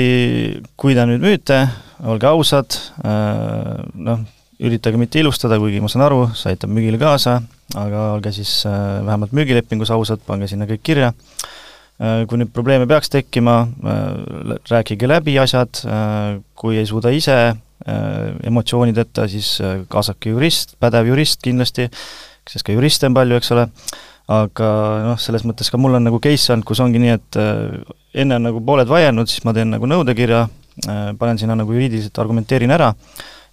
kui 0.80 0.96
te 0.98 1.06
nüüd 1.10 1.24
müüte, 1.24 1.62
olge 2.08 2.30
ausad, 2.30 2.80
äh, 3.04 3.78
noh, 3.96 4.26
üritage 4.58 5.00
mitte 5.00 5.22
ilustada, 5.22 5.60
kuigi 5.62 5.82
ma 5.84 5.90
saan 5.92 6.08
aru, 6.08 6.26
see 6.36 6.54
aitab 6.54 6.74
müügile 6.74 7.00
kaasa, 7.02 7.40
aga 7.78 8.12
olge 8.16 8.34
siis 8.36 8.60
äh, 8.70 9.00
vähemalt 9.06 9.36
müügilepingus 9.38 9.94
ausad, 9.94 10.24
pange 10.28 10.50
sinna 10.50 10.68
kõik 10.70 10.84
kirja. 10.86 11.14
Kui 11.98 12.38
nüüd 12.38 12.52
probleeme 12.54 12.86
peaks 12.86 13.10
tekkima, 13.10 13.56
rääkige 14.70 15.08
läbi 15.10 15.34
asjad, 15.42 15.80
kui 16.54 16.78
ei 16.78 16.86
suuda 16.86 17.10
ise 17.10 17.38
emotsioonideta, 18.46 19.26
siis 19.32 19.56
kaasake 19.90 20.36
jurist, 20.36 20.76
pädev 20.78 21.10
jurist 21.10 21.42
kindlasti, 21.42 21.88
sest 22.46 22.68
ka 22.68 22.76
juriste 22.76 23.10
on 23.10 23.18
palju, 23.18 23.40
eks 23.42 23.50
ole, 23.56 23.66
aga 24.32 24.70
noh, 25.06 25.20
selles 25.22 25.46
mõttes 25.48 25.72
ka 25.72 25.80
mul 25.80 25.98
on 25.98 26.08
nagu 26.08 26.20
case 26.24 26.52
olnud, 26.54 26.68
kus 26.68 26.82
ongi 26.84 27.00
nii, 27.02 27.16
et 27.16 27.40
äh, 27.40 27.96
enne 28.24 28.40
on 28.40 28.48
nagu 28.50 28.62
pooled 28.68 28.90
vaielnud, 28.90 29.30
siis 29.32 29.46
ma 29.48 29.54
teen 29.56 29.72
nagu 29.72 29.88
nõudekirja, 29.88 30.44
äh, 30.84 31.04
panen 31.20 31.40
sinna 31.40 31.56
nagu 31.60 31.76
juriidiliselt, 31.76 32.20
argumenteerin 32.24 32.76
ära, 32.76 32.92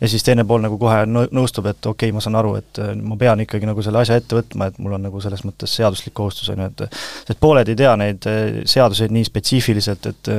ja 0.01 0.11
siis 0.11 0.25
teine 0.27 0.45
pool 0.49 0.65
nagu 0.65 0.79
kohe 0.81 1.03
nõustub, 1.07 1.69
et 1.71 1.79
okei 1.87 2.11
okay,, 2.11 2.15
ma 2.17 2.23
saan 2.25 2.39
aru, 2.41 2.55
et 2.61 2.81
äh, 2.83 2.95
ma 2.99 3.19
pean 3.21 3.45
ikkagi 3.45 3.69
nagu 3.69 3.85
selle 3.85 4.03
asja 4.03 4.19
ette 4.21 4.39
võtma, 4.39 4.71
et 4.71 4.81
mul 4.83 4.97
on 4.99 5.07
nagu 5.09 5.23
selles 5.25 5.45
mõttes 5.47 5.77
seaduslik 5.79 6.17
kohustus, 6.17 6.51
on 6.55 6.65
ju, 6.65 6.71
et 6.73 6.99
sest 7.29 7.41
pooled 7.43 7.71
ei 7.71 7.79
tea 7.79 7.95
neid 8.01 8.27
seaduseid 8.71 9.15
nii 9.15 9.29
spetsiifiliselt, 9.29 10.11
et 10.11 10.33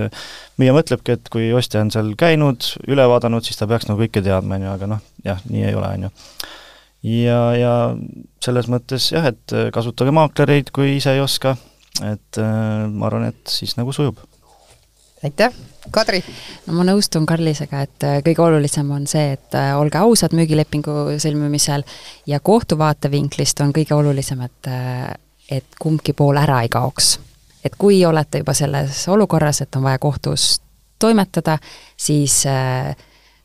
müüja 0.61 0.75
mõtlebki, 0.75 1.19
et 1.19 1.31
kui 1.33 1.49
ostja 1.55 1.83
on 1.85 1.93
seal 1.93 2.13
käinud, 2.19 2.75
üle 2.89 3.07
vaadanud, 3.11 3.45
siis 3.45 3.59
ta 3.59 3.69
peaks 3.69 3.89
nagu 3.89 4.01
kõike 4.03 4.23
teadma, 4.25 4.59
on 4.59 4.67
ju, 4.67 4.75
aga 4.75 4.93
noh, 4.95 5.09
jah, 5.25 5.41
nii 5.49 5.67
ei 5.69 5.79
ole, 5.79 5.95
on 5.97 6.07
ju 6.09 6.13
ja, 7.05 7.39
ja 7.57 7.73
selles 8.43 8.69
mõttes 8.71 9.09
jah, 9.13 9.27
et 9.31 9.55
äh, 9.55 9.69
kasutage 9.73 10.13
maaklereid, 10.15 10.71
kui 10.75 10.95
ise 10.97 11.15
ei 11.15 11.23
oska, 11.23 11.55
et 12.05 12.41
äh, 12.41 12.85
ma 12.91 13.09
arvan, 13.09 13.29
et 13.31 13.51
siis 13.51 13.75
nagu 13.79 13.93
sujub. 13.95 14.21
Aitäh, 15.25 15.53
Kadri! 15.91 16.21
no 16.65 16.77
ma 16.77 16.85
nõustun 16.87 17.27
Karlisega, 17.29 17.83
et 17.85 18.07
äh, 18.07 18.17
kõige 18.25 18.45
olulisem 18.45 18.89
on 18.95 19.05
see, 19.09 19.35
et 19.37 19.57
olge 19.77 20.01
ausad 20.01 20.33
müügilepingu 20.37 21.17
sõlmimisel 21.21 21.85
ja 22.29 22.39
kohtu 22.39 22.77
vaatevinklist 22.79 23.61
on 23.65 23.73
kõige 23.75 23.97
olulisem, 23.97 24.41
et 24.45 24.73
et 25.45 25.75
kumbki 25.77 26.15
pool 26.17 26.37
ära 26.41 26.63
ei 26.65 26.69
kaoks. 26.73 27.19
et 27.65 27.75
kui 27.77 28.05
olete 28.05 28.41
juba 28.41 28.53
selles 28.53 29.07
olukorras, 29.09 29.61
et 29.61 29.75
on 29.75 29.83
vaja 29.83 29.99
kohtus 29.99 30.59
toimetada, 30.99 31.57
siis 31.97 32.45
äh, 32.45 32.95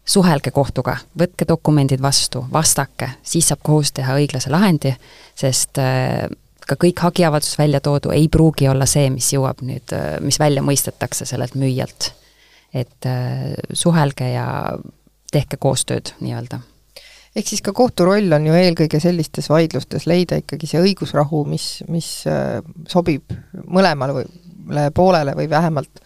suhelge 0.04 0.50
kohtuga, 0.50 0.96
võtke 1.18 1.46
dokumendid 1.48 2.02
vastu, 2.02 2.44
vastake, 2.52 3.10
siis 3.22 3.48
saab 3.50 3.62
kohus 3.62 3.92
teha 3.92 4.16
õiglase 4.18 4.50
lahendi, 4.52 4.94
sest 5.38 5.78
äh, 5.78 6.26
ka 6.70 6.78
kõik 6.80 7.02
hagiavalduses 7.02 7.58
välja 7.58 7.80
toodu 7.84 8.14
ei 8.14 8.28
pruugi 8.32 8.68
olla 8.70 8.86
see, 8.88 9.10
mis 9.12 9.32
jõuab 9.34 9.64
nüüd, 9.66 9.94
äh, 9.96 10.16
mis 10.24 10.38
välja 10.40 10.64
mõistetakse 10.66 11.28
sellelt 11.28 11.58
müüjalt. 11.58 12.12
et 12.74 13.06
äh, 13.06 13.54
suhelge 13.72 14.28
ja 14.30 14.78
tehke 15.32 15.56
koostööd 15.58 16.12
nii-öelda 16.20 16.60
ehk 17.34 17.48
siis 17.48 17.62
ka 17.66 17.72
kohtu 17.74 18.04
roll 18.06 18.32
on 18.32 18.46
ju 18.46 18.54
eelkõige 18.54 19.00
sellistes 19.02 19.48
vaidlustes 19.50 20.06
leida 20.06 20.38
ikkagi 20.38 20.66
see 20.70 20.82
õigusrahu, 20.82 21.44
mis, 21.50 21.82
mis 21.88 22.08
sobib 22.90 23.34
mõlemale 23.66 24.24
poolele 24.94 25.34
või 25.38 25.50
vähemalt 25.50 26.02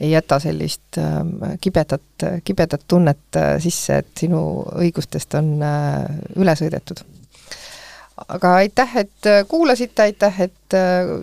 ei 0.00 0.10
jäta 0.10 0.38
sellist 0.38 0.98
ähm, 0.98 1.28
kibedat, 1.60 2.02
kibedat 2.44 2.84
tunnet 2.88 3.36
äh, 3.36 3.56
sisse, 3.62 3.98
et 4.02 4.10
sinu 4.18 4.40
õigustest 4.78 5.34
on 5.38 5.56
äh, 5.62 6.04
üle 6.38 6.54
sõidetud. 6.58 7.02
Aga 8.28 8.54
aitäh, 8.54 8.96
et 8.96 9.26
äh, 9.26 9.44
kuulasite, 9.48 10.02
aitäh, 10.02 10.40
et 10.40 10.76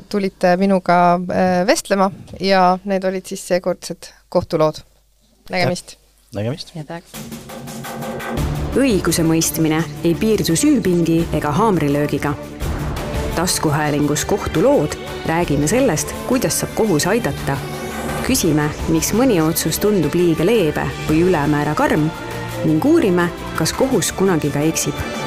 tulite 0.10 0.56
minuga 0.58 1.20
vestlema 1.68 2.10
ja 2.40 2.80
need 2.86 3.04
olid 3.04 3.26
siis 3.26 3.48
seekordsed 3.48 4.10
kohtulood. 4.30 4.82
nägemist! 5.50 5.98
nägemist! 6.34 6.74
õigusemõistmine 8.76 9.84
ei 10.04 10.16
piirdu 10.20 10.56
süüpingi 10.56 11.22
ega 11.34 11.52
haamrilöögiga. 11.52 12.34
taskuhäälingus 13.36 14.26
Kohtulood 14.26 14.98
räägime 15.26 15.68
sellest, 15.68 16.16
kuidas 16.28 16.60
saab 16.60 16.76
kohus 16.76 17.08
aidata 17.08 17.58
küsime, 18.26 18.70
miks 18.90 19.14
mõni 19.14 19.38
otsus 19.42 19.78
tundub 19.80 20.16
liiga 20.18 20.46
leebe 20.46 20.88
või 21.06 21.22
ülemäära 21.28 21.76
karm 21.78 22.10
ning 22.66 22.86
uurime, 22.86 23.30
kas 23.60 23.74
kohus 23.74 24.12
kunagi 24.18 24.50
ka 24.50 24.66
eksib 24.66 25.25